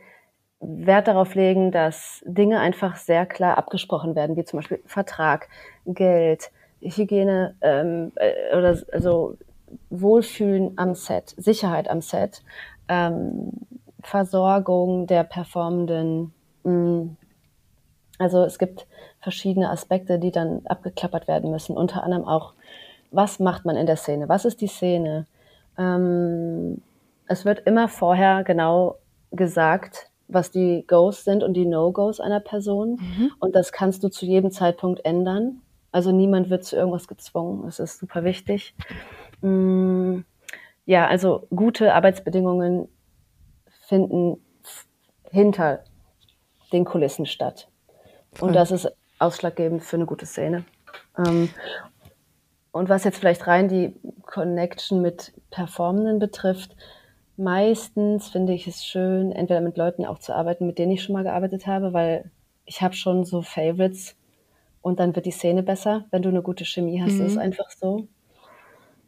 [0.60, 5.48] Wert darauf legen, dass Dinge einfach sehr klar abgesprochen werden, wie zum Beispiel Vertrag,
[5.84, 9.36] Geld, Hygiene ähm, äh, oder also
[9.90, 12.42] Wohlfühlen am Set, Sicherheit am Set,
[12.88, 13.52] ähm,
[14.02, 16.32] Versorgung der Performenden.
[16.64, 16.72] Mh.
[16.72, 17.16] Mm.
[18.18, 18.86] Also es gibt
[19.20, 21.76] verschiedene Aspekte, die dann abgeklappert werden müssen.
[21.76, 22.54] Unter anderem auch,
[23.10, 24.28] was macht man in der Szene?
[24.30, 25.26] Was ist die Szene?
[25.76, 26.80] Ähm,
[27.26, 28.96] es wird immer vorher genau
[29.32, 32.98] gesagt, was die Goes sind und die No-Goes einer Person.
[33.00, 33.32] Mhm.
[33.38, 35.62] Und das kannst du zu jedem Zeitpunkt ändern.
[35.92, 37.64] Also niemand wird zu irgendwas gezwungen.
[37.64, 38.74] Das ist super wichtig.
[39.40, 40.20] Mm,
[40.84, 42.88] ja, also gute Arbeitsbedingungen
[43.86, 44.38] finden
[45.30, 45.84] hinter
[46.72, 47.68] den Kulissen statt.
[48.40, 50.64] Und das ist ausschlaggebend für eine gute Szene.
[51.16, 51.48] Ähm,
[52.72, 56.76] und was jetzt vielleicht rein die Connection mit Performenden betrifft,
[57.36, 61.14] meistens finde ich es schön, entweder mit Leuten auch zu arbeiten, mit denen ich schon
[61.14, 62.30] mal gearbeitet habe, weil
[62.64, 64.16] ich habe schon so Favorites
[64.82, 67.14] und dann wird die Szene besser, wenn du eine gute Chemie hast.
[67.14, 67.18] Mhm.
[67.18, 68.08] Das ist einfach so.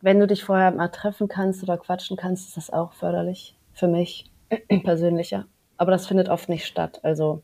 [0.01, 3.89] Wenn du dich vorher mal treffen kannst oder quatschen kannst, ist das auch förderlich für
[3.89, 4.31] mich
[4.85, 5.47] persönlicher.
[5.77, 7.01] Aber das findet oft nicht statt.
[7.03, 7.43] Also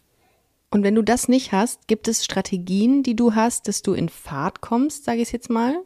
[0.74, 4.08] und wenn du das nicht hast, gibt es Strategien, die du hast, dass du in
[4.08, 5.76] Fahrt kommst, sage ich jetzt mal?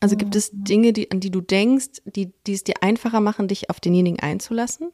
[0.00, 3.48] Also gibt es Dinge, die, an die du denkst, die, die es dir einfacher machen,
[3.48, 4.90] dich auf denjenigen einzulassen?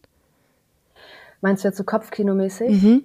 [1.41, 2.83] Meinst du jetzt so Kopfkinomäßig?
[2.83, 3.05] Mhm.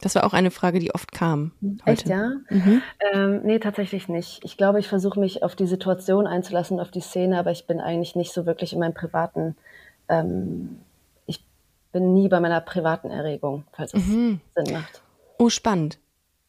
[0.00, 1.52] Das war auch eine Frage, die oft kam.
[1.62, 1.90] Heute.
[1.90, 2.30] Echt, ja?
[2.48, 2.82] Mhm.
[3.12, 4.40] Ähm, nee, tatsächlich nicht.
[4.44, 7.80] Ich glaube, ich versuche mich auf die Situation einzulassen, auf die Szene, aber ich bin
[7.80, 9.56] eigentlich nicht so wirklich in meinem privaten,
[10.08, 10.78] ähm,
[11.26, 11.44] ich
[11.92, 14.40] bin nie bei meiner privaten Erregung, falls es mhm.
[14.56, 15.02] Sinn macht.
[15.38, 15.98] Oh, spannend.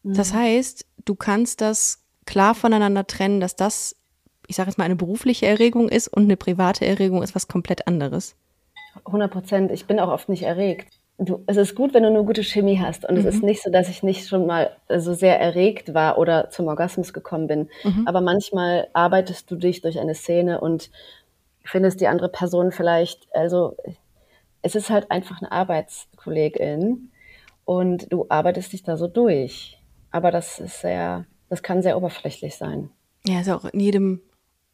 [0.02, 0.14] Mhm.
[0.14, 3.96] Das heißt, du kannst das klar voneinander trennen, dass das
[4.52, 7.86] ich sage jetzt mal, eine berufliche Erregung ist und eine private Erregung ist was komplett
[7.86, 8.36] anderes.
[9.06, 9.70] 100 Prozent.
[9.70, 10.92] Ich bin auch oft nicht erregt.
[11.16, 13.08] Du, es ist gut, wenn du eine gute Chemie hast.
[13.08, 13.26] Und mhm.
[13.26, 16.66] es ist nicht so, dass ich nicht schon mal so sehr erregt war oder zum
[16.66, 17.70] Orgasmus gekommen bin.
[17.82, 18.06] Mhm.
[18.06, 20.90] Aber manchmal arbeitest du dich durch eine Szene und
[21.64, 23.74] findest die andere Person vielleicht, also
[24.60, 27.10] es ist halt einfach eine Arbeitskollegin
[27.64, 29.78] und du arbeitest dich da so durch.
[30.10, 32.90] Aber das ist sehr, das kann sehr oberflächlich sein.
[33.24, 34.20] Ja, ist auch in jedem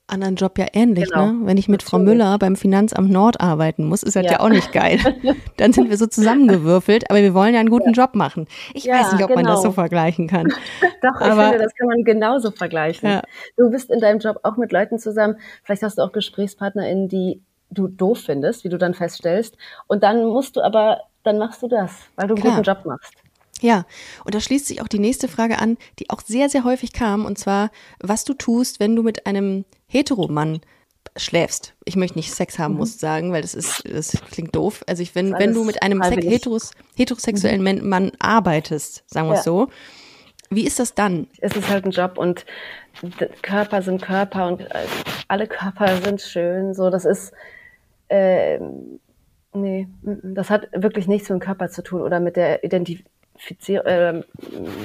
[0.08, 1.32] anderen Job ja ähnlich, genau.
[1.32, 1.46] ne?
[1.46, 4.48] Wenn ich mit Frau Müller beim Finanzamt Nord arbeiten muss, ist das ja, ja auch
[4.48, 4.98] nicht geil.
[5.56, 8.04] Dann sind wir so zusammengewürfelt, aber wir wollen ja einen guten ja.
[8.04, 8.46] Job machen.
[8.74, 9.42] Ich ja, weiß nicht, ob genau.
[9.42, 9.74] man das so genau.
[9.74, 10.48] vergleichen kann.
[11.02, 13.20] Doch, aber, ich finde, das kann man genauso vergleichen.
[13.56, 17.42] Du bist in deinem Job auch mit Leuten zusammen, vielleicht hast du auch GesprächspartnerInnen, die
[17.70, 19.56] du doof findest, wie du dann feststellst.
[19.86, 22.56] Und dann musst du aber, dann machst du das, weil du einen Klar.
[22.56, 23.14] guten Job machst.
[23.60, 23.86] Ja,
[24.24, 27.24] und da schließt sich auch die nächste Frage an, die auch sehr, sehr häufig kam,
[27.24, 30.60] und zwar, was du tust, wenn du mit einem Heteromann
[31.16, 31.74] schläfst.
[31.84, 32.78] Ich möchte nicht Sex haben, mhm.
[32.78, 34.84] muss sagen, weil das ist, das klingt doof.
[34.86, 37.88] Also ich, wenn, wenn du mit einem heteros, heterosexuellen mhm.
[37.88, 39.52] Mann arbeitest, sagen wir es ja.
[39.52, 39.68] so,
[40.50, 41.28] wie ist das dann?
[41.38, 42.46] Es ist halt ein Job und
[43.42, 44.86] Körper sind Körper und äh,
[45.28, 46.74] alle Körper sind schön.
[46.74, 47.32] So, das ist,
[48.08, 48.58] äh,
[49.52, 52.64] nee, das hat wirklich nichts mit dem Körper zu tun oder mit der
[53.38, 54.22] Identifizierung, äh,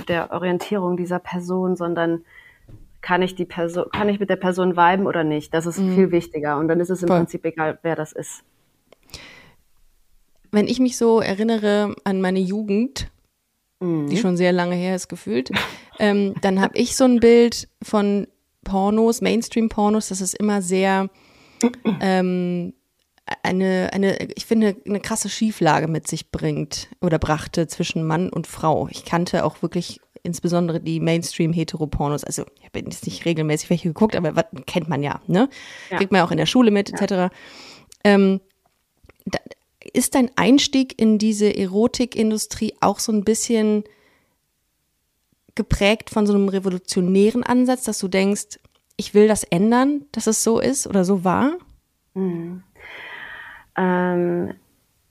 [0.07, 2.23] der Orientierung dieser Person, sondern
[3.01, 5.53] kann ich die Person, kann ich mit der Person viben oder nicht?
[5.53, 5.95] Das ist mhm.
[5.95, 6.57] viel wichtiger.
[6.57, 7.19] Und dann ist es im Voll.
[7.19, 8.43] Prinzip egal, wer das ist.
[10.51, 13.11] Wenn ich mich so erinnere an meine Jugend,
[13.79, 14.07] mhm.
[14.07, 15.51] die schon sehr lange her ist gefühlt,
[15.99, 18.27] ähm, dann habe ich so ein Bild von
[18.63, 21.09] Pornos, Mainstream-Pornos, dass es immer sehr
[21.99, 22.73] ähm,
[23.41, 28.47] eine, eine, ich finde, eine krasse Schieflage mit sich bringt oder brachte zwischen Mann und
[28.47, 28.87] Frau.
[28.89, 32.23] Ich kannte auch wirklich insbesondere die Mainstream-Heteropornos.
[32.23, 35.49] Also ich habe jetzt nicht regelmäßig welche geguckt, aber was kennt man ja, ne?
[35.89, 35.97] Ja.
[35.97, 37.11] Kriegt man ja auch in der Schule mit, etc.
[37.11, 37.29] Ja.
[38.03, 38.41] Ähm,
[39.25, 39.39] da,
[39.93, 43.83] ist dein Einstieg in diese Erotikindustrie auch so ein bisschen
[45.55, 48.59] geprägt von so einem revolutionären Ansatz, dass du denkst,
[48.95, 51.57] ich will das ändern, dass es so ist oder so war?
[52.13, 52.63] Mhm.
[53.77, 54.53] Ähm,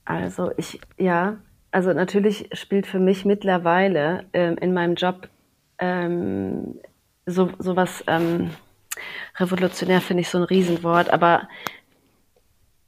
[0.05, 1.37] also ich, ja,
[1.71, 5.29] also natürlich spielt für mich mittlerweile ähm, in meinem Job
[5.79, 6.79] ähm,
[7.25, 8.51] so sowas ähm,
[9.37, 11.47] revolutionär finde ich so ein Riesenwort, aber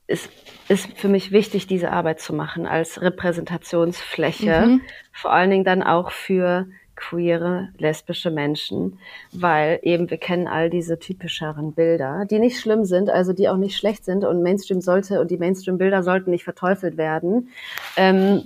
[0.07, 0.29] es
[0.67, 4.81] ist für mich wichtig, diese Arbeit zu machen als Repräsentationsfläche, mhm.
[5.11, 8.99] vor allen Dingen dann auch für queere, lesbische Menschen,
[9.31, 13.57] weil eben wir kennen all diese typischeren Bilder, die nicht schlimm sind, also die auch
[13.57, 17.49] nicht schlecht sind und Mainstream sollte und die Mainstream-Bilder sollten nicht verteufelt werden.
[17.97, 18.43] Ähm,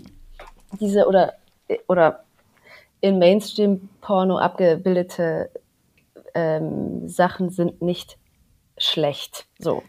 [0.79, 1.33] diese oder
[1.87, 2.23] oder
[3.01, 5.49] in Mainstream-Porno abgebildete
[6.33, 8.17] ähm, Sachen sind nicht
[8.77, 9.45] schlecht.
[9.57, 9.83] So,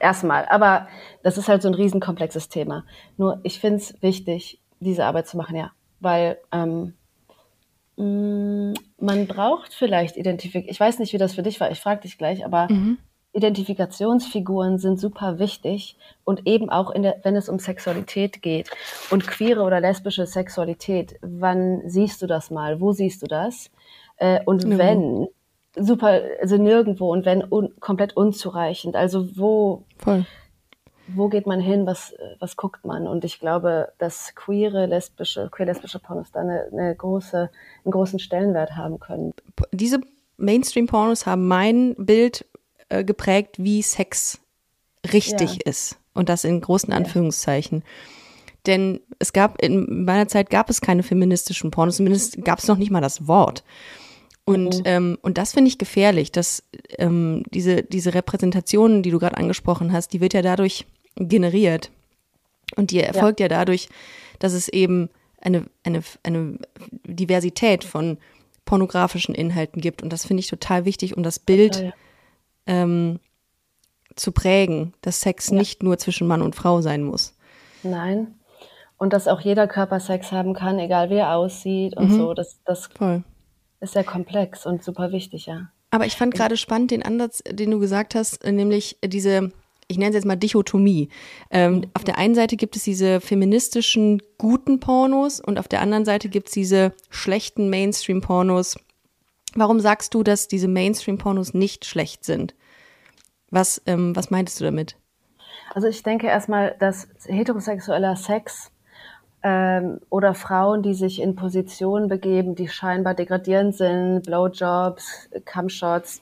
[0.00, 0.46] erstmal.
[0.46, 0.88] Aber
[1.22, 2.84] das ist halt so ein riesenkomplexes Thema.
[3.16, 5.72] Nur ich finde es wichtig, diese Arbeit zu machen, ja.
[6.00, 6.94] Weil ähm,
[7.98, 10.70] man braucht vielleicht Identifikation.
[10.70, 12.98] Ich weiß nicht, wie das für dich war, ich frage dich gleich, aber mhm.
[13.32, 18.70] Identifikationsfiguren sind super wichtig und eben auch, der, wenn es um Sexualität geht
[19.10, 21.16] und queere oder lesbische Sexualität.
[21.20, 22.80] Wann siehst du das mal?
[22.80, 23.70] Wo siehst du das?
[24.16, 24.78] Äh, und ja.
[24.78, 25.28] wenn,
[25.76, 28.96] super, also nirgendwo und wenn un, komplett unzureichend.
[28.96, 30.24] Also wo, Voll.
[31.14, 31.86] Wo geht man hin?
[31.86, 33.06] Was, was guckt man?
[33.06, 37.50] Und ich glaube, dass queere, lesbische, queer-lesbische Pornos da eine, eine große,
[37.84, 39.32] einen großen Stellenwert haben können.
[39.72, 40.00] Diese
[40.36, 42.46] Mainstream-Pornos haben mein Bild
[42.88, 44.38] äh, geprägt, wie Sex
[45.12, 45.60] richtig ja.
[45.64, 45.96] ist.
[46.14, 47.78] Und das in großen Anführungszeichen.
[47.78, 47.84] Ja.
[48.66, 52.76] Denn es gab, in meiner Zeit gab es keine feministischen Pornos, zumindest gab es noch
[52.76, 53.64] nicht mal das Wort.
[54.44, 54.82] Und, mhm.
[54.84, 56.64] ähm, und das finde ich gefährlich, dass
[56.98, 60.86] ähm, diese, diese Repräsentation, die du gerade angesprochen hast, die wird ja dadurch
[61.18, 61.90] generiert.
[62.76, 63.88] Und die erfolgt ja, ja dadurch,
[64.38, 65.08] dass es eben
[65.40, 66.58] eine, eine, eine
[67.04, 68.18] Diversität von
[68.64, 70.02] pornografischen Inhalten gibt.
[70.02, 71.94] Und das finde ich total wichtig, um das Bild total, ja
[72.68, 73.18] ähm,
[74.14, 75.56] zu prägen, dass Sex ja.
[75.56, 77.34] nicht nur zwischen Mann und Frau sein muss.
[77.82, 78.34] Nein.
[78.98, 82.16] Und dass auch jeder Körper Sex haben kann, egal wie er aussieht und mhm.
[82.16, 82.34] so.
[82.34, 83.24] Das, das Voll.
[83.80, 85.70] ist sehr komplex und super wichtig, ja.
[85.90, 89.52] Aber ich fand gerade spannend den Ansatz, den du gesagt hast, nämlich diese,
[89.88, 91.08] ich nenne es jetzt mal Dichotomie.
[91.50, 91.82] Ähm, mhm.
[91.94, 96.28] Auf der einen Seite gibt es diese feministischen guten Pornos und auf der anderen Seite
[96.28, 98.78] gibt es diese schlechten Mainstream-Pornos.
[99.54, 102.54] Warum sagst du, dass diese Mainstream-Pornos nicht schlecht sind?
[103.50, 104.96] Was, ähm, was meintest du damit?
[105.74, 108.70] Also ich denke erstmal, dass heterosexueller Sex
[109.42, 116.20] ähm, oder Frauen, die sich in Positionen begeben, die scheinbar degradierend sind, Blowjobs, Cumshots,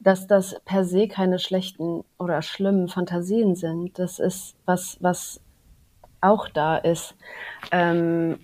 [0.00, 3.98] dass das per se keine schlechten oder schlimmen Fantasien sind.
[3.98, 5.40] Das ist was, was
[6.20, 7.14] auch da ist.
[7.70, 8.38] Ähm,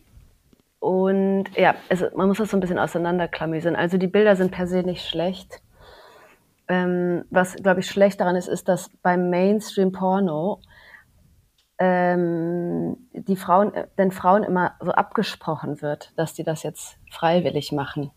[0.80, 3.76] und ja, also man muss das so ein bisschen auseinanderklamüsern.
[3.76, 5.62] Also die Bilder sind per se nicht schlecht.
[6.68, 10.60] Ähm, was, glaube ich, schlecht daran ist, ist, dass beim Mainstream-Porno
[11.78, 18.10] ähm, die Frauen, den Frauen immer so abgesprochen wird, dass die das jetzt freiwillig machen.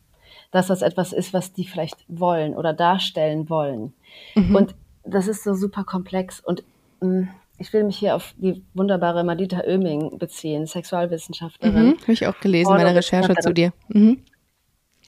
[0.51, 3.93] Dass das etwas ist, was die vielleicht wollen oder darstellen wollen.
[4.35, 4.55] Mhm.
[4.55, 6.39] Und das ist so super komplex.
[6.39, 6.63] Und
[7.01, 7.29] mh, mm,
[7.59, 11.87] ich will mich hier auf die wunderbare Madita Oeming beziehen, Sexualwissenschaftlerin.
[11.87, 13.73] Mhm, Habe ich auch gelesen, meine Recherche zu dir.
[13.87, 14.19] Mhm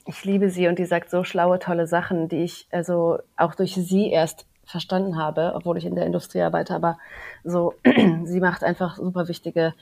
[0.09, 3.75] ich liebe sie und die sagt so schlaue, tolle Sachen, die ich also auch durch
[3.75, 6.97] sie erst verstanden habe, obwohl ich in der Industrie arbeite, aber
[7.43, 7.75] so,
[8.23, 9.73] sie macht einfach super wichtige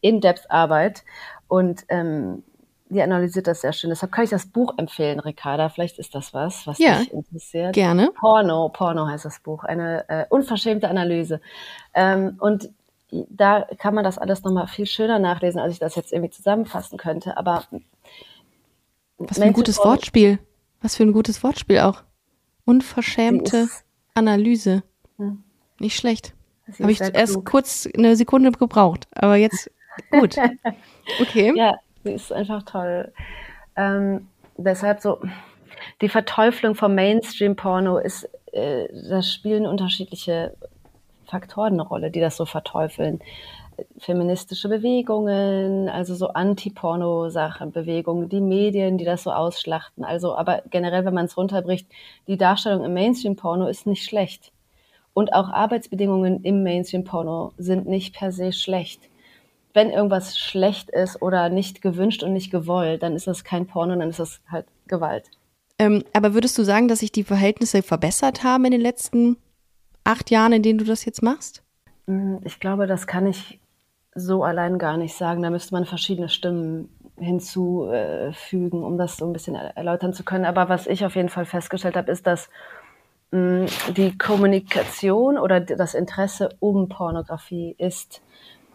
[0.00, 1.02] In-Depth-Arbeit
[1.48, 2.42] und ähm,
[2.88, 3.90] die analysiert das sehr schön.
[3.90, 5.68] Deshalb kann ich das Buch empfehlen, Ricarda.
[5.68, 7.74] Vielleicht ist das was, was ja, dich interessiert.
[7.74, 8.10] Gerne.
[8.14, 9.64] Porno, Porno heißt das Buch.
[9.64, 11.40] Eine äh, unverschämte Analyse.
[11.94, 12.70] Ähm, und
[13.10, 16.98] da kann man das alles nochmal viel schöner nachlesen, als ich das jetzt irgendwie zusammenfassen
[16.98, 17.36] könnte.
[17.36, 17.64] Aber
[19.18, 20.38] was für ein gutes Wortspiel.
[20.80, 22.02] Was für ein gutes Wortspiel auch.
[22.64, 23.68] Unverschämte
[24.14, 24.82] Analyse.
[25.16, 25.42] Hm.
[25.78, 26.34] Nicht schlecht.
[26.80, 27.46] Habe ich erst klug.
[27.46, 29.70] kurz eine Sekunde gebraucht, aber jetzt
[30.10, 30.36] gut.
[31.20, 31.52] Okay.
[31.56, 33.12] Ja, sie ist einfach toll.
[33.76, 35.20] Ähm, deshalb so,
[36.00, 40.56] die Verteuflung vom Mainstream-Porno ist, äh, da spielen unterschiedliche
[41.26, 43.20] Faktoren eine Rolle, die das so verteufeln
[43.98, 50.04] feministische Bewegungen, also so Anti-Porno-Sachen, Bewegungen, die Medien, die das so ausschlachten.
[50.04, 51.86] Also, aber generell, wenn man es runterbricht,
[52.26, 54.52] die Darstellung im Mainstream-Porno ist nicht schlecht.
[55.12, 59.02] Und auch Arbeitsbedingungen im Mainstream-Porno sind nicht per se schlecht.
[59.76, 63.94] Wenn irgendwas schlecht ist oder nicht gewünscht und nicht gewollt, dann ist das kein Porno,
[63.94, 65.30] dann ist das halt Gewalt.
[65.78, 69.36] Ähm, aber würdest du sagen, dass sich die Verhältnisse verbessert haben in den letzten
[70.02, 71.62] acht Jahren, in denen du das jetzt machst?
[72.06, 73.60] Hm, ich glaube, das kann ich
[74.14, 75.42] so allein gar nicht sagen.
[75.42, 80.46] Da müsste man verschiedene Stimmen hinzufügen, um das so ein bisschen erläutern zu können.
[80.46, 82.48] Aber was ich auf jeden Fall festgestellt habe, ist, dass
[83.30, 88.22] mh, hm, die Kommunikation oder das Interesse um Pornografie ist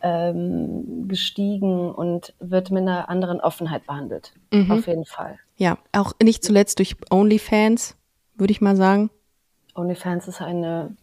[0.03, 4.33] ähm, gestiegen und wird mit einer anderen Offenheit behandelt.
[4.51, 4.71] Mhm.
[4.71, 5.39] Auf jeden Fall.
[5.57, 7.95] Ja, auch nicht zuletzt durch OnlyFans,
[8.35, 9.09] würde ich mal sagen.
[9.75, 10.95] OnlyFans ist eine,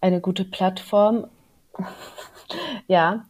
[0.00, 1.26] eine gute Plattform.
[2.88, 3.24] ja,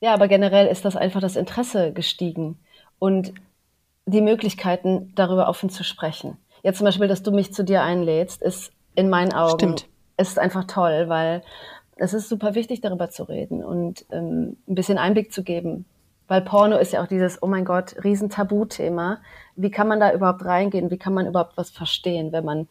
[0.00, 2.58] ja, aber generell ist das einfach das Interesse gestiegen
[2.98, 3.32] und
[4.04, 6.36] die Möglichkeiten, darüber offen zu sprechen.
[6.62, 9.88] Jetzt zum Beispiel, dass du mich zu dir einlädst, ist in meinen Augen Stimmt.
[10.16, 11.42] ist einfach toll, weil
[12.02, 15.84] es ist super wichtig, darüber zu reden und ähm, ein bisschen Einblick zu geben
[16.26, 19.20] Weil Porno ist ja auch dieses, oh mein Gott, riesen Tabuthema.
[19.54, 20.90] Wie kann man da überhaupt reingehen?
[20.90, 22.68] Wie kann man überhaupt was verstehen, wenn man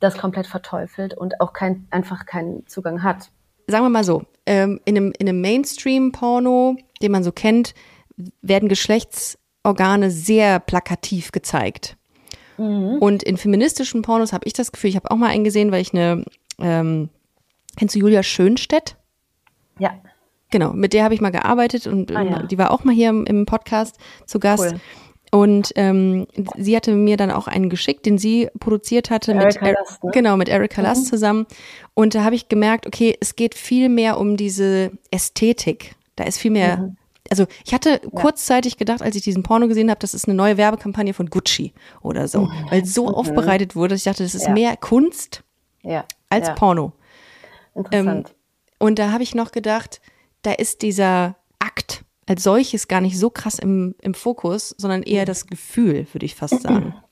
[0.00, 3.30] das komplett verteufelt und auch kein, einfach keinen Zugang hat?
[3.68, 7.74] Sagen wir mal so, ähm, in einem, in einem Mainstream-Porno, den man so kennt,
[8.42, 11.96] werden Geschlechtsorgane sehr plakativ gezeigt.
[12.58, 12.98] Mhm.
[12.98, 15.82] Und in feministischen Pornos habe ich das Gefühl, ich habe auch mal einen gesehen, weil
[15.82, 16.24] ich eine,
[16.58, 17.10] ähm,
[17.76, 18.96] kennst du Julia Schönstedt?
[19.78, 19.94] Ja.
[20.50, 22.42] Genau, mit der habe ich mal gearbeitet und ah, ja.
[22.44, 24.72] die war auch mal hier im, im Podcast zu Gast.
[24.72, 24.80] Cool.
[25.32, 29.70] Und ähm, sie hatte mir dann auch einen geschickt, den sie produziert hatte mit, Erika
[29.70, 30.10] Last, ne?
[30.12, 30.86] genau, mit Erika mhm.
[30.86, 31.46] Last zusammen.
[31.92, 35.96] Und da habe ich gemerkt, okay, es geht viel mehr um diese Ästhetik.
[36.14, 36.76] Da ist viel mehr.
[36.76, 36.96] Mhm.
[37.30, 38.10] Also ich hatte ja.
[38.10, 41.72] kurzzeitig gedacht, als ich diesen Porno gesehen habe, das ist eine neue Werbekampagne von Gucci
[42.00, 42.52] oder so, mhm.
[42.70, 43.14] weil so mhm.
[43.14, 43.96] aufbereitet wurde.
[43.96, 44.52] Ich dachte, das ist ja.
[44.52, 45.42] mehr Kunst
[46.28, 46.92] als Porno.
[47.74, 48.30] Interessant.
[48.30, 48.34] Ähm,
[48.78, 50.00] und da habe ich noch gedacht,
[50.42, 55.24] da ist dieser Akt als solches gar nicht so krass im, im Fokus, sondern eher
[55.24, 56.94] das Gefühl, würde ich fast sagen.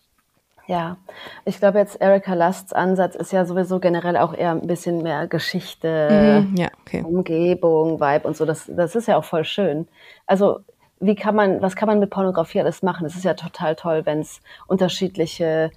[0.68, 0.96] Ja,
[1.44, 5.26] ich glaube jetzt Erika Lasts Ansatz ist ja sowieso generell auch eher ein bisschen mehr
[5.26, 7.02] Geschichte, mhm, ja, okay.
[7.02, 8.46] Umgebung, Vibe und so.
[8.46, 9.88] Das, das ist ja auch voll schön.
[10.24, 10.60] Also
[11.00, 13.04] wie kann man, was kann man mit Pornografie alles machen?
[13.04, 15.72] Es ist ja total toll, wenn es unterschiedliche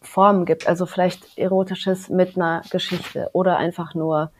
[0.00, 0.66] Formen gibt.
[0.66, 4.30] Also vielleicht erotisches mit einer Geschichte oder einfach nur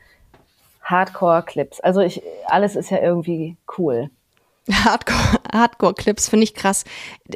[0.82, 1.80] Hardcore-Clips.
[1.80, 4.10] Also ich, alles ist ja irgendwie cool.
[4.70, 6.84] Hardcore, Hardcore-Clips finde ich krass.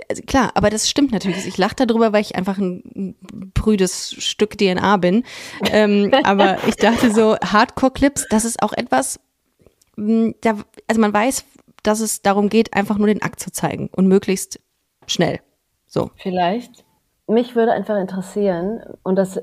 [0.08, 1.46] Also klar, aber das stimmt natürlich.
[1.46, 3.14] Ich lache darüber, weil ich einfach ein
[3.54, 5.24] prüdes Stück DNA bin.
[5.70, 9.20] Ähm, aber ich dachte so, Hardcore-Clips, das ist auch etwas,
[9.96, 11.44] hm, da, also man weiß,
[11.82, 14.60] dass es darum geht, einfach nur den Akt zu zeigen und möglichst
[15.06, 15.40] schnell.
[15.86, 16.10] So.
[16.16, 16.84] Vielleicht.
[17.28, 19.40] Mich würde einfach interessieren, und das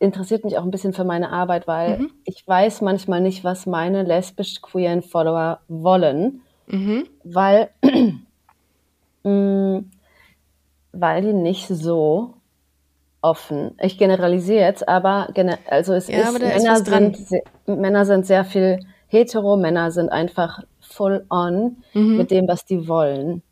[0.00, 2.10] interessiert mich auch ein bisschen für meine Arbeit, weil mhm.
[2.24, 7.06] ich weiß manchmal nicht, was meine lesbisch-queeren Follower wollen, mhm.
[7.22, 8.12] weil, mh,
[9.30, 9.90] mm,
[10.92, 12.34] weil die nicht so
[13.22, 13.76] offen.
[13.80, 15.28] Ich generalisiere jetzt, aber
[15.68, 20.62] also es ja, ist, Männer, ist sind, Männer sind sehr viel hetero, Männer sind einfach
[20.80, 22.16] full on mhm.
[22.16, 23.42] mit dem, was die wollen.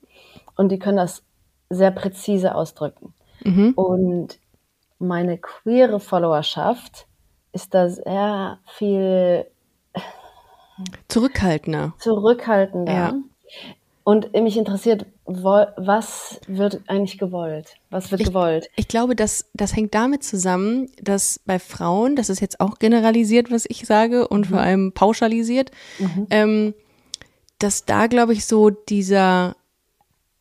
[0.57, 1.23] Und die können das
[1.71, 3.13] sehr präzise ausdrücken.
[3.45, 3.73] Mhm.
[3.75, 4.39] Und
[4.99, 7.07] meine queere Followerschaft
[7.53, 9.47] ist da sehr viel
[11.09, 11.95] zurückhaltender.
[11.99, 12.93] Zurückhaltender.
[12.93, 13.15] Ja.
[14.05, 17.75] Und mich interessiert, was wird eigentlich gewollt?
[17.91, 18.71] Was wird ich, gewollt?
[18.77, 23.51] Ich glaube, dass das hängt damit zusammen, dass bei Frauen, das ist jetzt auch generalisiert,
[23.51, 24.55] was ich sage, und mhm.
[24.55, 26.27] vor allem pauschalisiert, mhm.
[26.31, 26.75] ähm,
[27.59, 29.57] dass da, glaube ich, so dieser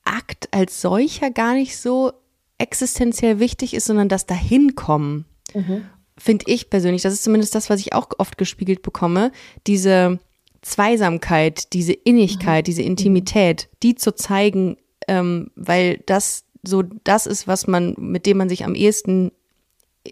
[0.05, 2.13] Akt als solcher gar nicht so
[2.57, 5.85] existenziell wichtig ist, sondern das Dahinkommen, mhm.
[6.17, 9.31] finde ich persönlich, das ist zumindest das, was ich auch oft gespiegelt bekomme,
[9.67, 10.19] diese
[10.61, 12.65] Zweisamkeit, diese Innigkeit, mhm.
[12.65, 14.77] diese Intimität, die zu zeigen,
[15.07, 19.31] ähm, weil das so das ist, was man, mit dem man sich am ehesten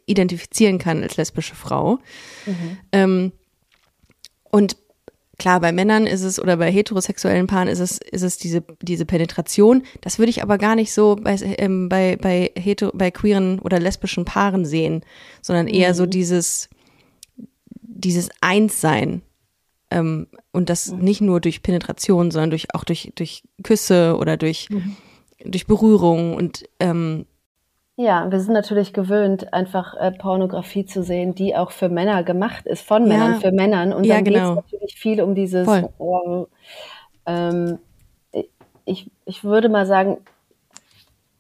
[0.06, 2.00] identifizieren kann als lesbische Frau.
[2.46, 2.78] Mhm.
[2.92, 3.32] Ähm,
[4.52, 4.78] und
[5.46, 9.06] Klar, bei Männern ist es oder bei heterosexuellen Paaren ist es, ist es diese, diese
[9.06, 9.84] Penetration.
[10.02, 13.80] Das würde ich aber gar nicht so bei, ähm, bei, bei, hetero, bei queeren oder
[13.80, 15.06] lesbischen Paaren sehen,
[15.44, 15.98] sondern eher mhm.
[15.98, 16.68] so dieses,
[17.78, 19.22] dieses Einssein.
[19.92, 20.98] Ähm, und das mhm.
[21.02, 24.96] nicht nur durch Penetration, sondern durch, auch durch, durch Küsse oder durch, mhm.
[25.46, 27.28] durch Berührung und ähm,
[27.98, 32.66] ja, wir sind natürlich gewöhnt, einfach äh, Pornografie zu sehen, die auch für Männer gemacht
[32.66, 33.40] ist, von Männern ja.
[33.40, 33.94] für Männern.
[33.94, 34.56] Und ja, dann genau.
[34.56, 35.68] geht es natürlich viel um dieses,
[35.98, 36.48] oh,
[37.26, 37.80] ähm,
[38.84, 40.18] ich, ich würde mal sagen,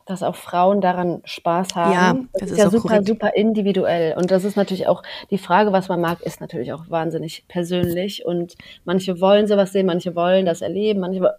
[0.05, 1.91] dass auch Frauen daran Spaß haben.
[1.91, 3.07] Ja, das, das ist, ist ja super, korrekt.
[3.07, 4.15] super individuell.
[4.17, 8.23] Und das ist natürlich auch, die Frage, was man mag, ist natürlich auch wahnsinnig persönlich.
[8.23, 11.35] Und manche wollen sowas sehen, manche wollen das erleben, manche,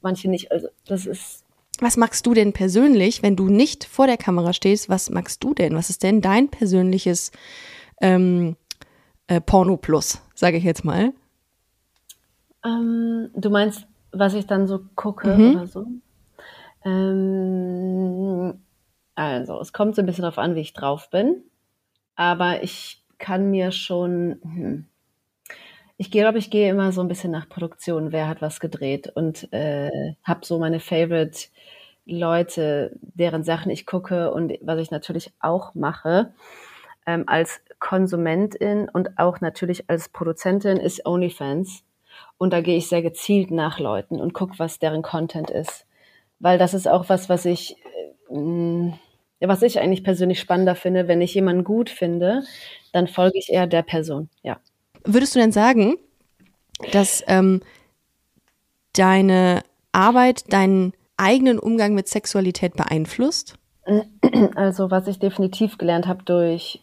[0.00, 0.50] manche nicht.
[0.50, 1.43] Also das ist
[1.80, 4.88] was magst du denn persönlich, wenn du nicht vor der Kamera stehst?
[4.88, 5.74] Was magst du denn?
[5.74, 7.32] Was ist denn dein persönliches
[8.00, 8.56] ähm,
[9.26, 11.12] äh, Porno Plus, sage ich jetzt mal?
[12.64, 15.56] Ähm, du meinst, was ich dann so gucke mhm.
[15.56, 15.86] oder so?
[16.84, 18.60] Ähm,
[19.14, 21.42] also, es kommt so ein bisschen darauf an, wie ich drauf bin.
[22.16, 24.38] Aber ich kann mir schon.
[24.42, 24.86] Hm,
[25.96, 28.12] ich glaube, ich gehe immer so ein bisschen nach Produktion.
[28.12, 29.12] Wer hat was gedreht?
[29.14, 29.90] Und äh,
[30.24, 31.48] habe so meine Favorite
[32.06, 36.34] Leute, deren Sachen ich gucke und was ich natürlich auch mache
[37.06, 41.84] ähm, als Konsumentin und auch natürlich als Produzentin ist OnlyFans.
[42.38, 45.86] Und da gehe ich sehr gezielt nach Leuten und gucke, was deren Content ist.
[46.40, 47.76] Weil das ist auch was, was ich,
[48.30, 48.92] äh,
[49.40, 51.08] was ich eigentlich persönlich spannender finde.
[51.08, 52.42] Wenn ich jemanden gut finde,
[52.92, 54.58] dann folge ich eher der Person, ja.
[55.04, 55.96] Würdest du denn sagen,
[56.92, 57.60] dass ähm,
[58.94, 63.56] deine Arbeit deinen eigenen Umgang mit Sexualität beeinflusst?
[64.54, 66.80] Also was ich definitiv gelernt habe durch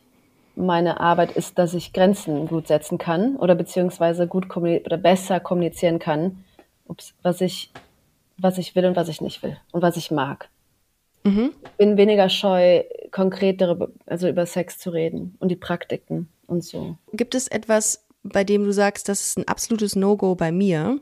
[0.55, 5.97] meine Arbeit ist, dass ich Grenzen gut setzen kann oder beziehungsweise gut oder besser kommunizieren
[5.97, 6.43] kann,
[6.85, 7.71] ups, was ich,
[8.37, 10.49] was ich will und was ich nicht will und was ich mag.
[11.23, 11.53] Mhm.
[11.63, 16.63] Ich bin weniger scheu, konkret darüber, also über Sex zu reden und die Praktiken und
[16.63, 16.97] so.
[17.13, 20.99] Gibt es etwas, bei dem du sagst, das ist ein absolutes No-Go bei mir?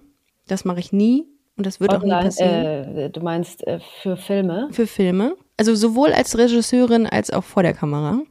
[0.48, 1.26] Das mache ich nie
[1.58, 2.98] und das wird Online, auch nie passieren.
[2.98, 4.70] Äh, du meinst äh, für Filme?
[4.72, 5.36] Für Filme.
[5.58, 8.22] Also sowohl als Regisseurin als auch vor der Kamera.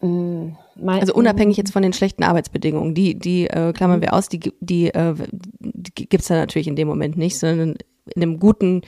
[0.00, 4.28] Mm, mein, also unabhängig jetzt von den schlechten Arbeitsbedingungen, die, die äh, klammern wir aus,
[4.28, 5.14] die, die, äh,
[5.60, 7.76] die gibt es da natürlich in dem Moment nicht, sondern
[8.14, 8.82] in einem guten,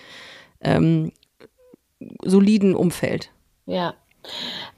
[0.62, 1.12] ähm,
[2.24, 3.30] soliden Umfeld.
[3.66, 3.94] Ja.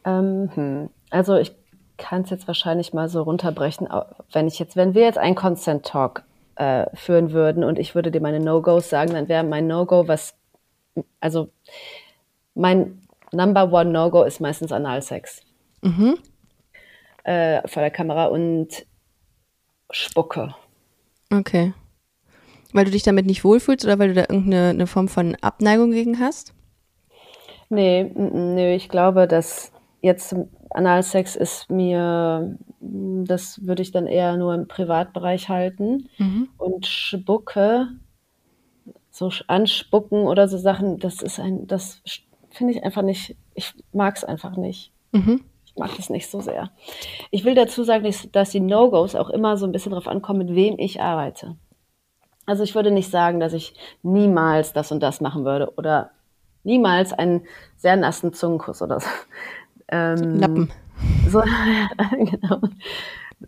[0.05, 0.91] Ähm, hm.
[1.11, 1.53] Also ich
[1.99, 3.89] kann es jetzt wahrscheinlich mal so runterbrechen,
[4.33, 6.23] wenn ich jetzt, wenn wir jetzt einen Consent Talk
[6.57, 10.35] äh, führen würden und ich würde dir meine No-Gos sagen, dann wäre mein No-Go, was,
[11.21, 11.51] also
[12.55, 15.43] mein Number One No-Go ist meistens Analsex.
[15.83, 16.19] Mhm.
[17.25, 18.87] Äh, vor der Kamera und
[19.91, 20.55] Spucke.
[21.33, 21.75] Okay.
[22.73, 26.19] Weil du dich damit nicht wohlfühlst oder weil du da irgendeine Form von Abneigung gegen
[26.19, 26.55] hast?
[27.71, 30.35] Nee, nee, ich glaube, dass jetzt
[30.71, 36.09] Analsex ist mir, das würde ich dann eher nur im Privatbereich halten.
[36.19, 36.49] Mhm.
[36.59, 37.89] Und Spucke,
[39.11, 42.03] so anspucken oder so Sachen, das ist ein, das
[42.51, 44.93] finde ich einfach nicht, ich mag es einfach nicht.
[45.13, 45.45] Mhm
[45.79, 46.71] mag das nicht so sehr.
[47.31, 50.55] Ich will dazu sagen, dass die No-Gos auch immer so ein bisschen darauf ankommen, mit
[50.55, 51.57] wem ich arbeite.
[52.47, 56.11] Also ich würde nicht sagen, dass ich niemals das und das machen würde oder
[56.65, 57.47] niemals einen
[57.77, 59.09] sehr nassen Zungenkuss oder so.
[59.89, 60.71] Ähm, Lappen.
[61.29, 61.41] So,
[62.11, 62.61] genau.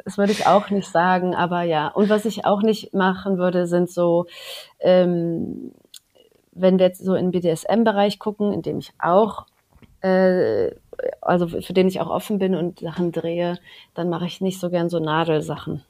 [0.04, 1.88] Das würde ich auch nicht sagen, aber ja.
[1.88, 4.26] Und was ich auch nicht machen würde, sind so,
[4.78, 5.72] ähm,
[6.52, 9.46] wenn wir jetzt so in den BDSM-Bereich gucken, in dem ich auch
[10.02, 10.70] äh,
[11.20, 13.58] also für den ich auch offen bin und Sachen drehe,
[13.94, 15.84] dann mache ich nicht so gern so Nadelsachen.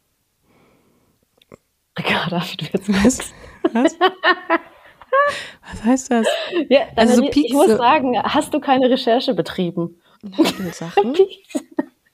[1.98, 3.32] Ricarda, wie du jetzt was?
[3.72, 3.98] Was?
[5.70, 6.26] was heißt das?
[6.68, 10.00] Ja, also ich, ich muss sagen, hast du keine Recherche betrieben?
[10.22, 11.16] Nadelsachen?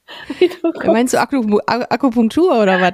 [0.62, 2.92] du Meinst du Akupunktur oder was?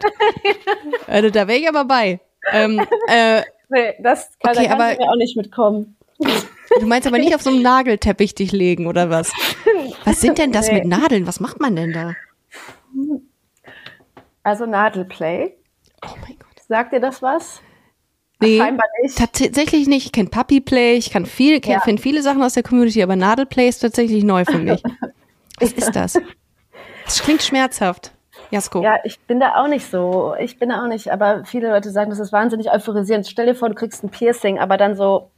[1.07, 2.21] also da wäre ich aber bei.
[2.53, 5.97] Ähm, äh, nee, das kann, okay, da aber, mir auch nicht mitkommen.
[6.19, 9.33] Du meinst aber nicht auf so einem Nagelteppich dich legen oder was?
[10.05, 10.75] Was sind denn das nee.
[10.75, 11.27] mit Nadeln?
[11.27, 12.15] Was macht man denn da?
[14.43, 15.55] Also Nadelplay.
[16.05, 16.63] Oh mein Gott.
[16.67, 17.61] Sagt dir das was?
[18.43, 19.19] Nee, Scheinbar nicht.
[19.19, 20.07] tatsächlich nicht.
[20.07, 21.81] Ich kenne Puppyplay, ich kann viel, ja.
[21.81, 24.83] finde viele Sachen aus der Community, aber Nadelplay ist tatsächlich neu für mich.
[25.61, 26.19] Was ist das?
[27.05, 28.13] Das klingt schmerzhaft.
[28.51, 28.83] Jasko.
[28.83, 30.35] Ja, ich bin da auch nicht so.
[30.39, 33.27] Ich bin da auch nicht, aber viele Leute sagen, das ist wahnsinnig euphorisierend.
[33.27, 35.31] Stell dir vor, du kriegst ein Piercing, aber dann so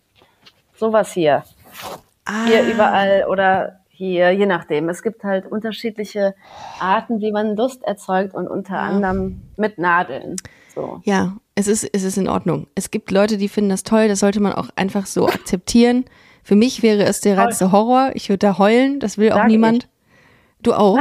[0.75, 1.45] sowas hier.
[2.25, 2.47] Ah.
[2.47, 4.89] Hier überall oder hier, je nachdem.
[4.89, 6.35] Es gibt halt unterschiedliche
[6.81, 8.81] Arten, wie man Lust erzeugt und unter ja.
[8.81, 10.37] anderem mit Nadeln.
[10.75, 11.01] So.
[11.05, 12.67] Ja, es ist, es ist in Ordnung.
[12.75, 16.05] Es gibt Leute, die finden das toll, das sollte man auch einfach so akzeptieren.
[16.43, 18.11] Für mich wäre es der reinste Horror.
[18.15, 19.85] Ich würde da heulen, das will Sag auch niemand.
[19.85, 19.89] Ich.
[20.63, 20.99] Du auch?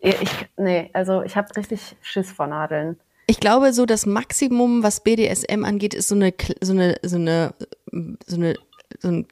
[0.00, 2.98] Ich, nee, also ich habe richtig Schiss vor Nadeln.
[3.26, 7.54] Ich glaube, so das Maximum, was BDSM angeht, ist so eine, so eine, so eine,
[8.26, 8.54] so eine,
[9.00, 9.24] so eine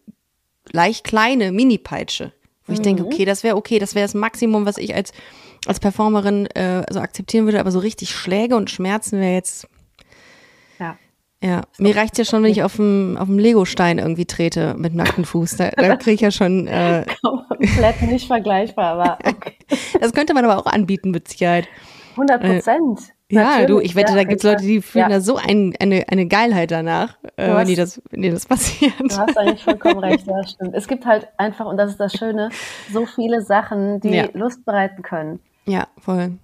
[0.70, 2.32] leicht kleine Mini-Peitsche.
[2.64, 2.74] Wo mhm.
[2.74, 3.08] ich denke, mhm.
[3.08, 5.12] okay, das wäre okay, das wäre das Maximum, was ich als,
[5.66, 9.68] als Performerin äh, so akzeptieren würde, aber so richtig Schläge und Schmerzen wäre jetzt.
[11.42, 11.62] Ja.
[11.78, 15.24] Mir reicht ja schon, wenn ich auf dem, auf dem Lego-Stein irgendwie trete mit nacktem
[15.24, 15.56] Fuß.
[15.56, 16.68] Da, da kriege ich ja schon.
[16.68, 19.54] Äh, Komplett nicht vergleichbar, aber okay.
[20.00, 21.66] Das könnte man aber auch anbieten, mit Sicherheit.
[22.12, 23.00] 100 Prozent.
[23.28, 25.16] Äh, ja, du, ich wette, ja, da gibt es Leute, die fühlen ja.
[25.16, 28.46] da so ein, eine, eine Geilheit danach, äh, hast, wenn, die das, wenn die das
[28.46, 28.92] passiert.
[29.00, 30.74] Du hast eigentlich vollkommen recht, ja, stimmt.
[30.74, 32.50] Es gibt halt einfach, und das ist das Schöne,
[32.92, 34.28] so viele Sachen, die ja.
[34.34, 35.40] Lust bereiten können.
[35.64, 36.38] Ja, voll.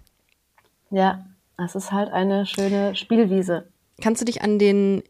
[0.91, 1.27] Ja,
[1.63, 3.69] es ist halt eine schöne Spielwiese.
[4.01, 5.03] Kannst du dich an den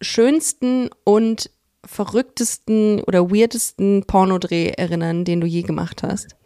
[0.00, 1.50] schönsten und
[1.84, 6.36] verrücktesten oder weirdesten Pornodreh erinnern, den du je gemacht hast?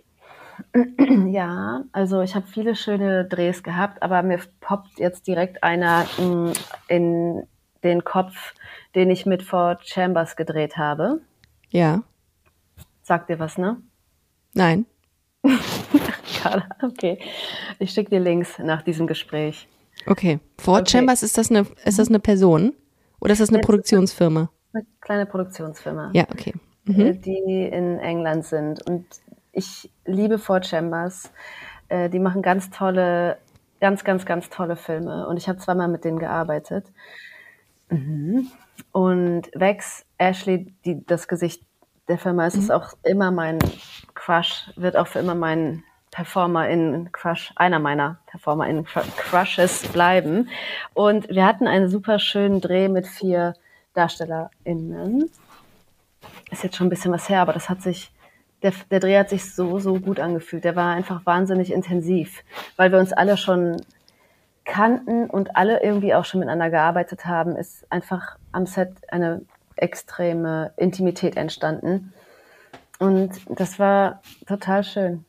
[1.27, 6.07] Ja, also ich habe viele schöne Drehs gehabt, aber mir poppt jetzt direkt einer
[6.87, 7.43] in
[7.83, 8.55] den Kopf,
[8.95, 11.21] den ich mit Ford Chambers gedreht habe.
[11.71, 12.03] Ja.
[13.03, 13.79] Sagt dir was, ne?
[14.55, 14.87] Nein.
[16.83, 17.19] okay.
[17.79, 19.69] Ich schicke dir Links nach diesem Gespräch.
[20.07, 20.41] Okay.
[20.59, 20.99] Ford okay.
[20.99, 22.75] Chambers, ist das, eine, ist das eine Person?
[23.21, 24.51] Oder ist das eine Produktionsfirma?
[24.73, 26.11] Eine kleine Produktionsfirma.
[26.13, 26.55] Ja, okay.
[26.85, 27.21] Mhm.
[27.23, 28.87] Die in England sind.
[28.89, 29.07] Und
[29.53, 31.31] ich liebe Ford Chambers.
[31.89, 33.39] Äh, die machen ganz tolle,
[33.81, 35.27] ganz, ganz, ganz tolle Filme.
[35.27, 36.87] Und ich habe zweimal mit denen gearbeitet.
[38.93, 41.63] Und Vex, Ashley, die, das Gesicht
[42.09, 43.59] der Firma, ist es auch immer mein
[44.15, 45.85] Crush, wird auch für immer mein
[46.15, 50.49] Performer in Crush, einer meiner Performer in Crushes bleiben.
[50.95, 53.55] Und wir hatten einen super schönen Dreh mit vier
[53.95, 55.29] DarstellerInnen.
[56.53, 58.13] Ist jetzt schon ein bisschen was her, aber das hat sich,
[58.63, 60.63] der, der Dreh hat sich so, so gut angefühlt.
[60.63, 62.45] Der war einfach wahnsinnig intensiv,
[62.77, 63.83] weil wir uns alle schon
[64.65, 69.43] kannten und alle irgendwie auch schon miteinander gearbeitet haben, ist einfach am Set eine
[69.75, 72.13] extreme Intimität entstanden.
[73.01, 75.25] Und das war total schön.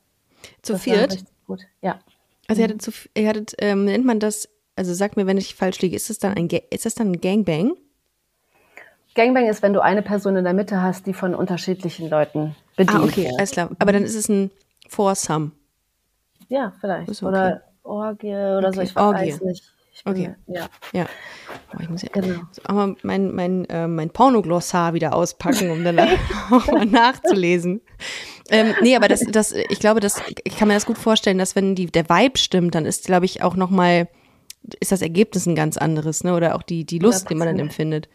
[0.62, 1.18] Zu Das viert?
[1.48, 2.00] Gut, ja.
[2.48, 5.56] Also ihr hattet, zu, ihr hattet ähm, nennt man das, also sag mir, wenn ich
[5.56, 7.76] falsch liege, ist das dann ein, ist das dann ein Gangbang?
[9.16, 13.00] Gangbang ist, wenn du eine Person in der Mitte hast, die von unterschiedlichen Leuten bedient
[13.00, 13.38] Ah, okay, wird.
[13.38, 13.70] alles klar.
[13.80, 14.52] Aber dann ist es ein
[14.90, 15.52] Foursome.
[16.50, 17.10] Ja, vielleicht.
[17.10, 17.26] Okay.
[17.26, 19.46] Oder Orgie oder so, Okay, ich weiß Orgie.
[19.46, 19.64] nicht.
[20.06, 20.36] Okay.
[20.46, 21.08] Ja, Ja.
[21.74, 22.42] Oh, ich muss ja genau.
[22.72, 26.00] mal mein, mein, äh, mein Pornoglossar wieder auspacken, um dann
[26.52, 27.82] auch mal nachzulesen.
[28.50, 31.56] Ähm, nee, aber das, das, ich glaube, das, ich kann mir das gut vorstellen, dass
[31.56, 34.08] wenn die, der Vibe stimmt, dann ist, glaube ich, auch nochmal,
[34.80, 36.36] ist das Ergebnis ein ganz anderes, ne?
[36.36, 37.62] Oder auch die, die Lust, die man dann 100%.
[37.62, 38.10] empfindet.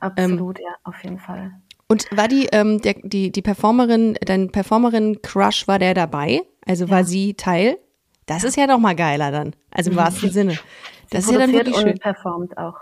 [0.00, 1.52] Absolut, ja, auf jeden Fall.
[1.88, 6.42] Und war die, ähm, der, die, die Performerin, dein Performerin-Crush, war der dabei?
[6.66, 7.78] Also war sie Teil?
[8.26, 9.54] Das ist ja doch mal geiler dann.
[9.70, 10.58] Also im wahrsten Sinne.
[11.14, 11.90] Das ist ja dann wirklich schön.
[11.92, 12.76] und performt auch.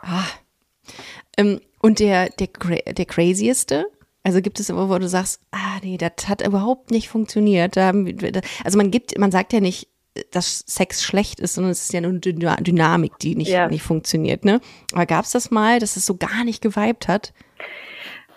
[1.37, 2.49] Ähm, und der, der,
[2.93, 3.87] der crazieste?
[4.25, 7.77] Also gibt es immer, wo du sagst, ah nee, das hat überhaupt nicht funktioniert.
[7.77, 9.89] Also man gibt, man sagt ja nicht,
[10.31, 13.69] dass Sex schlecht ist, sondern es ist ja nur eine Dyna- Dynamik, die nicht, Ja.
[13.69, 14.61] nicht funktioniert, ne?
[14.93, 17.33] Aber gab es das mal, dass es so gar nicht geweibt hat?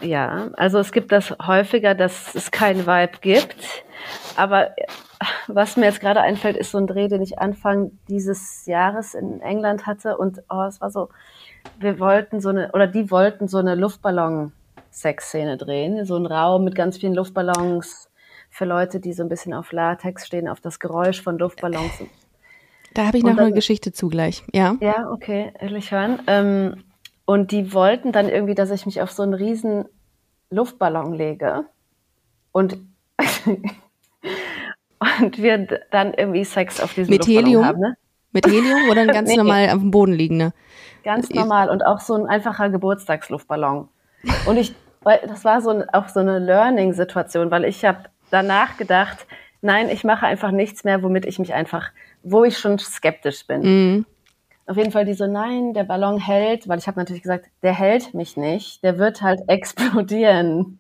[0.02, 3.56] Ja, also es gibt das häufiger, dass es keinen Vibe gibt.
[4.36, 4.72] Aber
[5.48, 9.42] was mir jetzt gerade einfällt, ist so ein Dreh, den ich Anfang dieses Jahres in
[9.42, 10.18] England hatte.
[10.18, 11.10] Und oh, es war so,
[11.80, 16.06] wir wollten so eine, oder die wollten so eine Luftballon-Sexszene drehen.
[16.06, 18.10] So ein Raum mit ganz vielen Luftballons
[18.50, 22.04] für Leute, die so ein bisschen auf Latex stehen, auf das Geräusch von Luftballons.
[22.94, 24.44] Da habe ich noch eine dann- Geschichte zugleich.
[24.54, 24.76] Ja.
[24.80, 26.22] Ja, okay, will ich hören.
[26.28, 26.84] Ähm,
[27.26, 29.86] und die wollten dann irgendwie, dass ich mich auf so einen riesen
[30.50, 31.66] Luftballon lege
[32.52, 32.78] und,
[35.22, 37.66] und wir dann irgendwie Sex auf diesem Mit Helium?
[37.66, 37.80] haben.
[37.80, 37.98] Ne?
[38.32, 39.38] Mit Helium oder ein ganz Nee.
[39.38, 40.54] normal auf dem Boden liegender?
[41.04, 43.88] Ganz Ich- normal und auch so ein einfacher Geburtstagsluftballon.
[44.48, 44.74] Und ich,
[45.04, 49.28] weil das war so ein, auch so eine Learning-Situation, weil ich habe danach gedacht,
[49.62, 51.92] nein, ich mache einfach nichts mehr, womit ich mich einfach,
[52.24, 53.62] wo ich schon skeptisch bin.
[53.62, 54.06] Mhm.
[54.68, 57.74] Auf jeden Fall die so, nein, der Ballon hält, weil ich habe natürlich gesagt, der
[57.74, 60.80] hält mich nicht, der wird halt explodieren.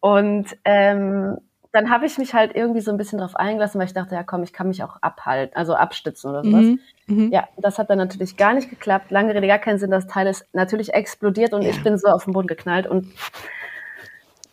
[0.00, 1.38] Und ähm,
[1.78, 4.24] dann habe ich mich halt irgendwie so ein bisschen drauf eingelassen, weil ich dachte, ja
[4.24, 6.62] komm, ich kann mich auch abhalten, also abstützen oder sowas.
[6.66, 6.80] Mhm.
[7.06, 7.32] Mhm.
[7.32, 9.12] Ja, das hat dann natürlich gar nicht geklappt.
[9.12, 9.92] Lange Rede, gar keinen Sinn.
[9.92, 11.70] Das Teil ist natürlich explodiert und Ja.
[11.70, 12.88] ich bin so auf den Boden geknallt.
[12.88, 13.12] Und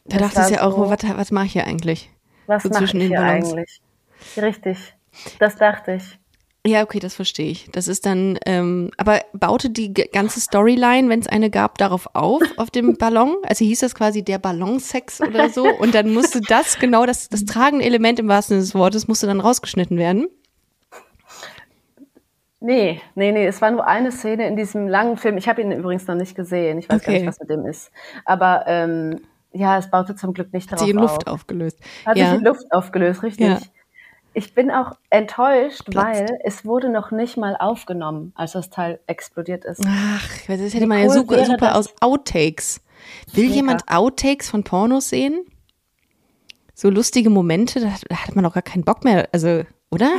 [0.06, 2.12] Da dachtest du ja auch, so- was, was mache ich hier eigentlich?
[2.46, 3.82] was So mache ich hier eigentlich?
[4.38, 4.94] Richtig,
[5.40, 6.20] das dachte ich.
[6.68, 7.70] Ja, okay, das verstehe ich.
[7.72, 12.42] Das ist dann, ähm, aber baute die ganze Storyline, wenn es eine gab, darauf auf,
[12.58, 13.36] auf dem Ballon?
[13.44, 15.68] Also hieß das quasi der Ballonsex oder so?
[15.80, 19.28] Und dann musste das genau, das, das tragende Element im wahrsten Sinne des Wortes, musste
[19.28, 20.28] dann rausgeschnitten werden.
[22.60, 25.38] Nee, nee, nee, es war nur eine Szene in diesem langen Film.
[25.38, 26.80] Ich habe ihn übrigens noch nicht gesehen.
[26.80, 27.20] Ich weiß gar Okay.
[27.20, 27.92] nicht, was mit dem ist.
[28.24, 29.20] Aber ähm,
[29.52, 31.34] ja, es baute zum Glück nicht Hat darauf sich in Luft auf.
[31.36, 31.80] aufgelöst.
[32.06, 32.32] Hat ja.
[32.32, 33.48] sich in Luft aufgelöst, richtig.
[33.48, 33.60] Ja.
[34.38, 35.96] Ich bin auch enttäuscht, Platzt.
[36.22, 39.82] weil es wurde noch nicht mal aufgenommen, als das Teil explodiert ist.
[39.88, 41.76] Ach, das hätte Wie man ja cool super, wäre super das?
[41.78, 42.82] aus Outtakes.
[43.34, 43.56] Will Mega.
[43.56, 45.46] jemand Outtakes von Pornos sehen?
[46.74, 50.12] So lustige Momente, da, da hat man doch gar keinen Bock mehr, also, oder?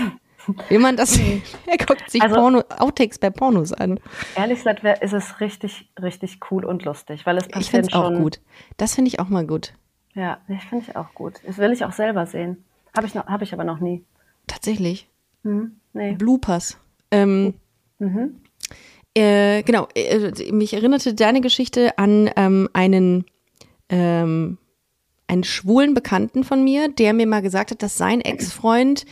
[0.70, 1.18] Will man das?
[1.66, 4.00] Er guckt sich Also- Porno, Outtakes bei Pornos an.
[4.36, 7.94] Ehrlich gesagt ist es richtig, richtig cool und lustig, weil es Ich passieren finde es
[7.94, 8.22] auch schon.
[8.22, 8.40] gut.
[8.78, 9.74] Das finde ich auch mal gut.
[10.14, 11.34] Ja, ich finde ich auch gut.
[11.44, 12.64] Das will ich auch selber sehen.
[12.96, 14.04] Habe ich, noch- hab ich aber noch nie.
[14.46, 15.08] Tatsächlich.
[15.42, 16.14] Hm, nee.
[16.14, 16.78] Bloopers.
[17.10, 17.54] Ähm,
[17.98, 18.40] Mhm.
[19.14, 23.24] äh, genau, äh, mich erinnerte deine Geschichte an ähm, einen,
[23.88, 24.58] ähm,
[25.28, 29.04] einen schwulen Bekannten von mir, der mir mal gesagt hat, dass sein Ex-Freund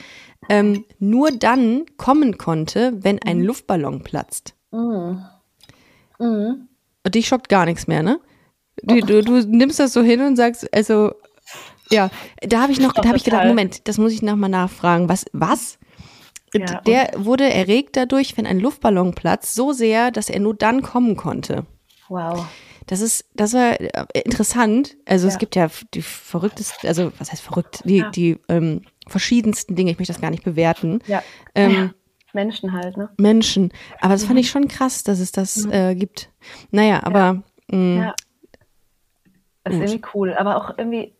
[0.51, 4.55] ähm, nur dann kommen konnte, wenn ein Luftballon platzt.
[4.72, 5.24] Mhm.
[6.18, 8.20] Und dich schockt gar nichts mehr, ne?
[8.82, 11.12] Du, du, du nimmst das so hin und sagst, also,
[11.95, 13.47] ja, da habe ich noch, da habe ich gedacht.
[13.47, 15.09] Moment, das muss ich nochmal nachfragen.
[15.09, 15.78] Was, was?
[16.53, 20.82] Ja, Der wurde erregt dadurch, wenn ein Luftballon platzt, so sehr, dass er nur dann
[20.82, 21.66] kommen konnte.
[22.09, 22.47] Wow.
[22.86, 23.88] Das ist, das war äh,
[24.24, 24.97] interessant.
[25.07, 25.38] Also es Ja.
[25.38, 28.11] gibt ja die verrücktesten, also was heißt verrückt, die, Ja.
[28.11, 29.90] die ähm, verschiedensten Dinge.
[29.90, 31.01] Ich möchte das gar nicht bewerten.
[31.07, 31.22] Ja.
[31.55, 31.92] Ähm,
[32.34, 33.09] Menschen halt, ne?
[33.16, 33.72] Menschen.
[34.01, 36.30] Aber das fand ich schon krass, dass es das äh, gibt.
[36.70, 38.14] Naja, aber mh, Ja.
[39.64, 39.88] Das ist Gut.
[39.88, 41.14] irgendwie cool, aber auch irgendwie,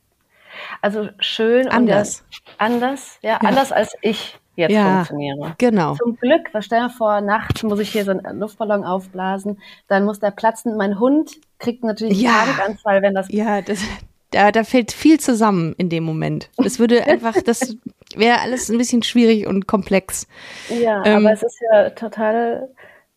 [0.83, 2.21] also schön Anders.
[2.21, 4.97] und ja, anders, ja, anders als ich jetzt Ja.
[5.05, 5.55] funktioniere.
[5.59, 5.95] genau.
[5.97, 10.05] Zum Glück, was stell dir vor, nachts muss ich hier so einen Luftballon aufblasen, dann
[10.05, 10.77] muss der platzen.
[10.77, 12.31] Mein Hund kriegt natürlich Ja.
[12.43, 13.81] einen Panikanfall, wenn das Ja, das,
[14.31, 16.51] da, da fällt viel zusammen in dem Moment.
[16.57, 17.77] Das würde einfach, das
[18.15, 20.29] wäre alles ein bisschen schwierig und komplex.
[20.69, 22.69] Ja, Ähm, aber es ist ja total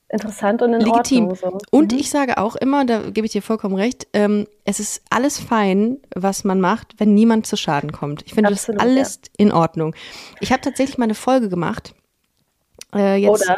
[0.10, 1.28] interessant und in Legitim.
[1.30, 1.60] Ordnung.
[1.60, 1.60] So.
[1.72, 5.40] Und ich sage auch immer, da gebe ich dir vollkommen recht, ähm, es ist alles
[5.40, 8.24] fein, was man macht, wenn niemand zu Schaden kommt.
[8.26, 9.96] Ich finde das Absolut, alles in Ordnung.
[10.40, 11.94] Ich habe tatsächlich mal eine Folge gemacht.
[12.96, 13.56] Äh, jetzt, Oder,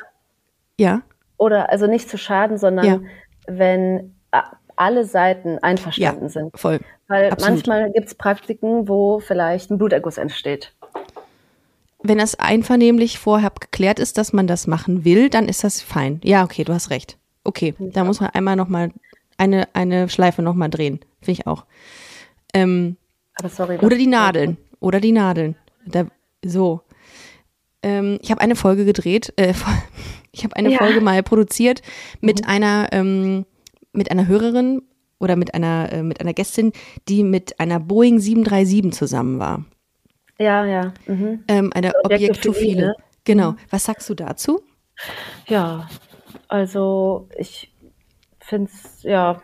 [0.80, 1.02] ja,
[1.38, 3.00] oder also nicht zu schaden, sondern Ja.
[3.48, 6.60] wenn a- alle Seiten einverstanden ja, sind.
[6.60, 6.80] voll.
[7.08, 7.56] Weil absolut.
[7.68, 10.74] manchmal gibt es Praktiken, wo vielleicht ein Bluterguss entsteht.
[12.02, 16.22] Wenn das einvernehmlich vorher geklärt ist, dass man das machen will, dann ist das fein.
[16.24, 17.18] Ja, okay, du hast recht.
[17.44, 18.92] Okay, da muss man einmal noch mal
[19.38, 21.00] eine, eine Schleife noch mal drehen.
[21.22, 21.66] Finde ich auch.
[22.54, 22.98] Ähm,
[23.36, 23.78] Aber sorry.
[23.80, 24.58] Oder die Nadeln.
[24.80, 25.56] Oder die Nadeln.
[25.86, 26.06] Da,
[26.44, 26.82] so.
[27.84, 29.34] Ähm, ich habe eine Folge gedreht.
[29.36, 29.54] Äh,
[30.32, 30.78] ich habe eine Ja.
[30.78, 31.82] Folge mal produziert
[32.22, 33.46] mit einer ähm,
[33.92, 34.84] mit einer Hörerin
[35.20, 36.72] oder mit einer äh, mit einer Gästin,
[37.08, 39.66] die mit einer Boeing 737 zusammen war.
[40.40, 40.94] Ja, ja.
[41.06, 41.44] Mhm.
[41.48, 42.96] Ähm, eine Objektophile, ne?
[43.26, 43.56] Genau.
[43.70, 44.62] Was sagst du dazu?
[45.48, 45.88] Ja,
[46.48, 47.72] also ich
[48.40, 49.42] finde es, ja,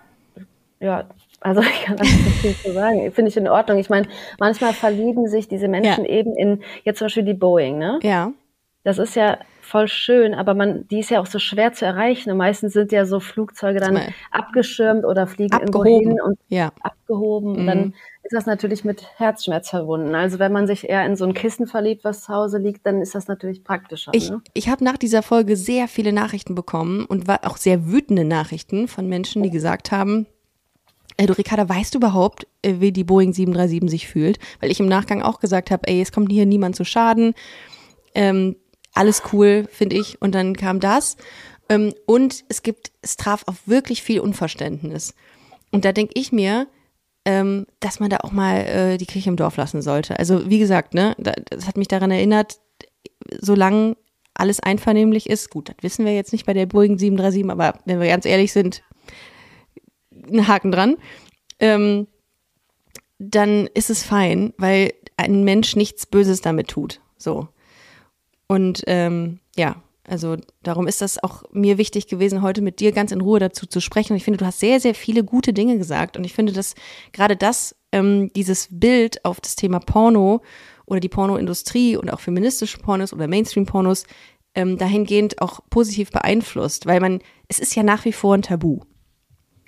[0.80, 1.08] ja,
[1.41, 3.12] also ich kann da nicht viel zu sagen.
[3.12, 3.78] Finde ich in Ordnung.
[3.78, 4.08] Ich meine,
[4.39, 6.10] manchmal verlieben sich diese Menschen Ja.
[6.12, 8.00] eben in, jetzt zum Beispiel die Boeing, ne?
[8.02, 8.32] Ja.
[8.84, 12.32] Das ist ja voll schön, aber man, die ist ja auch so schwer zu erreichen.
[12.32, 16.07] Und meistens sind ja so Flugzeuge dann Mal- abgeschirmt oder fliegen irgendwo Abgehoben.
[16.11, 16.72] hin und Ja.
[16.82, 17.55] abgehoben.
[17.55, 17.68] Und Mhm.
[17.68, 17.93] dann
[18.24, 20.16] ist das natürlich mit Herzschmerz verbunden.
[20.16, 23.01] Also wenn man sich eher in so ein Kissen verliebt, was zu Hause liegt, dann
[23.01, 24.11] ist das natürlich praktischer.
[24.16, 24.41] Ich, ne?
[24.53, 28.88] ich habe nach dieser Folge sehr viele Nachrichten bekommen und war auch sehr wütende Nachrichten
[28.88, 30.26] von Menschen, die gesagt haben,
[31.18, 34.38] äh, du Ricarda, weißt du überhaupt, äh, wie die Boeing 737 sich fühlt?
[34.59, 37.34] Weil ich im Nachgang auch gesagt habe, ey, es kommt hier niemand zu Schaden.
[38.18, 38.55] Ähm,
[38.96, 40.22] alles cool, finde ich.
[40.22, 41.18] Und dann kam das.
[41.70, 45.14] Ähm, und es gibt, es traf auf wirklich viel Unverständnis.
[45.72, 46.68] Und da denke ich mir,
[47.26, 50.18] ähm, dass man da auch mal äh, die Kirche im Dorf lassen sollte.
[50.20, 52.60] Also wie gesagt, ne, da, das hat mich daran erinnert,
[53.39, 53.98] solange
[54.36, 58.00] alles einvernehmlich ist, gut, das wissen wir jetzt nicht bei der Boeing 737, aber wenn
[58.00, 58.84] wir ganz ehrlich sind,
[60.12, 60.98] ein Haken dran,
[61.60, 62.08] ähm,
[63.18, 67.02] dann ist es fein, weil ein Mensch nichts Böses damit tut.
[67.18, 67.48] So.
[68.48, 73.12] Und ähm, ja, also darum ist das auch mir wichtig gewesen, heute mit dir ganz
[73.12, 74.14] in Ruhe dazu zu sprechen.
[74.14, 76.16] Und ich finde, du hast sehr, sehr viele gute Dinge gesagt.
[76.16, 76.76] Und ich finde, dass
[77.12, 80.41] gerade das, ähm, dieses Bild auf das Thema Porno
[80.86, 84.06] oder die Pornoindustrie und auch feministische Pornos oder Mainstream-Pornos
[84.54, 88.82] ähm, dahingehend auch positiv beeinflusst, weil man, es ist ja nach wie vor ein Tabu.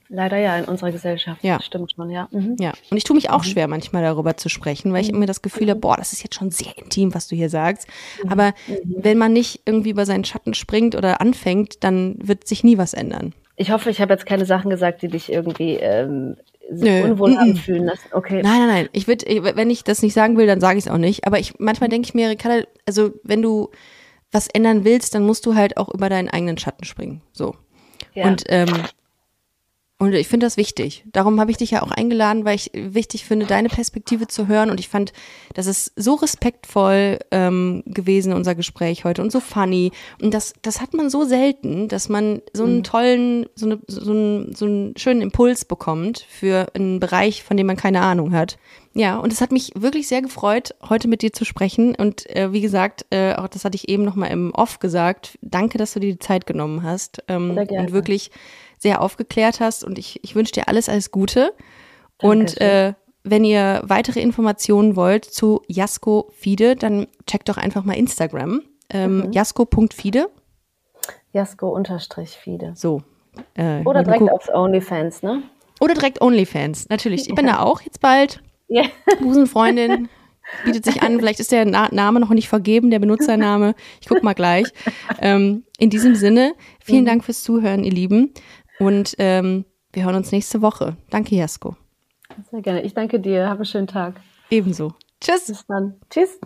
[0.09, 1.43] Leider ja in unserer Gesellschaft.
[1.43, 1.61] Ja.
[1.61, 2.27] Stimmt schon, ja.
[2.31, 2.55] Mhm.
[2.59, 5.41] Ja, und ich tue mich auch schwer, manchmal darüber zu sprechen, weil ich immer das
[5.41, 7.87] Gefühl habe, boah, das ist jetzt schon sehr intim, was du hier sagst.
[8.29, 8.53] Aber
[8.85, 12.93] wenn man nicht irgendwie über seinen Schatten springt oder anfängt, dann wird sich nie was
[12.93, 13.33] ändern.
[13.57, 16.37] Ich hoffe, ich habe jetzt keine Sachen gesagt, die dich irgendwie ähm,
[16.71, 17.03] Nö.
[17.03, 17.59] unwohlhabend Mhm.
[17.59, 18.07] fühlen lassen.
[18.11, 18.41] Okay.
[18.43, 18.89] Nein, nein, nein.
[18.91, 21.25] Ich würde, wenn ich das nicht sagen will, dann sage ich es auch nicht.
[21.25, 23.69] Aber ich manchmal denke ich mir, Ricarda, also wenn du
[24.31, 27.21] was ändern willst, dann musst du halt auch über deinen eigenen Schatten springen.
[27.31, 27.55] So.
[28.13, 28.27] Ja.
[28.27, 28.67] Und ähm,
[29.99, 31.03] und ich finde das wichtig.
[31.11, 34.69] Darum habe ich dich ja auch eingeladen, weil ich wichtig finde, deine Perspektive zu hören.
[34.69, 35.11] Und ich fand,
[35.55, 39.91] das ist so respektvoll ähm, gewesen, unser Gespräch heute und so funny.
[40.21, 44.11] Und das, das hat man so selten, dass man so einen tollen, so, eine, so,
[44.11, 48.59] einen, so einen schönen Impuls bekommt für einen Bereich, von dem man keine Ahnung hat.
[48.99, 51.93] Ja, und es hat mich wirklich sehr gefreut, heute mit dir zu sprechen.
[51.95, 55.37] Und äh, wie gesagt, äh, auch das hatte ich eben nochmal im Off gesagt.
[55.41, 58.31] Danke, dass du dir die Zeit genommen hast ähm, und wirklich
[58.79, 59.83] sehr aufgeklärt hast.
[59.83, 61.53] Und ich, ich wünsche dir alles, alles Gute.
[62.19, 62.67] Und Dankeschön.
[62.67, 62.93] äh,
[63.23, 68.63] wenn ihr weitere Informationen wollt zu Jasko Fide, dann checkt doch einfach mal Instagram.
[68.89, 69.31] Ähm, Mhm.
[69.31, 70.27] Jasko.fide.
[71.33, 72.71] Jasko-Fide.
[72.75, 73.01] So.
[73.53, 75.43] Äh, Oder direkt aufs OnlyFans, ne?
[75.79, 77.29] Oder direkt OnlyFans, natürlich.
[77.29, 78.41] Ich bin da auch jetzt bald.
[78.67, 78.83] Ja.
[79.19, 80.09] Busenfreundin
[80.65, 81.17] bietet sich an.
[81.17, 83.75] Vielleicht ist der Na Name noch nicht vergeben, der Benutzername.
[84.01, 84.67] Ich guck mal gleich.
[85.19, 86.53] Ähm, in diesem Sinne,
[86.83, 88.33] vielen Dank fürs Zuhören, ihr Lieben.
[88.79, 90.97] Und ähm, wir hören uns nächste Woche.
[91.09, 91.75] Danke, Jasko.
[92.51, 92.83] Sehr gerne.
[92.83, 93.49] Ich danke dir.
[93.49, 94.21] Hab einen schönen Tag.
[94.49, 94.93] Ebenso.
[95.21, 95.47] Tschüss.
[95.47, 95.99] Bis dann.
[96.09, 96.39] Tschüss.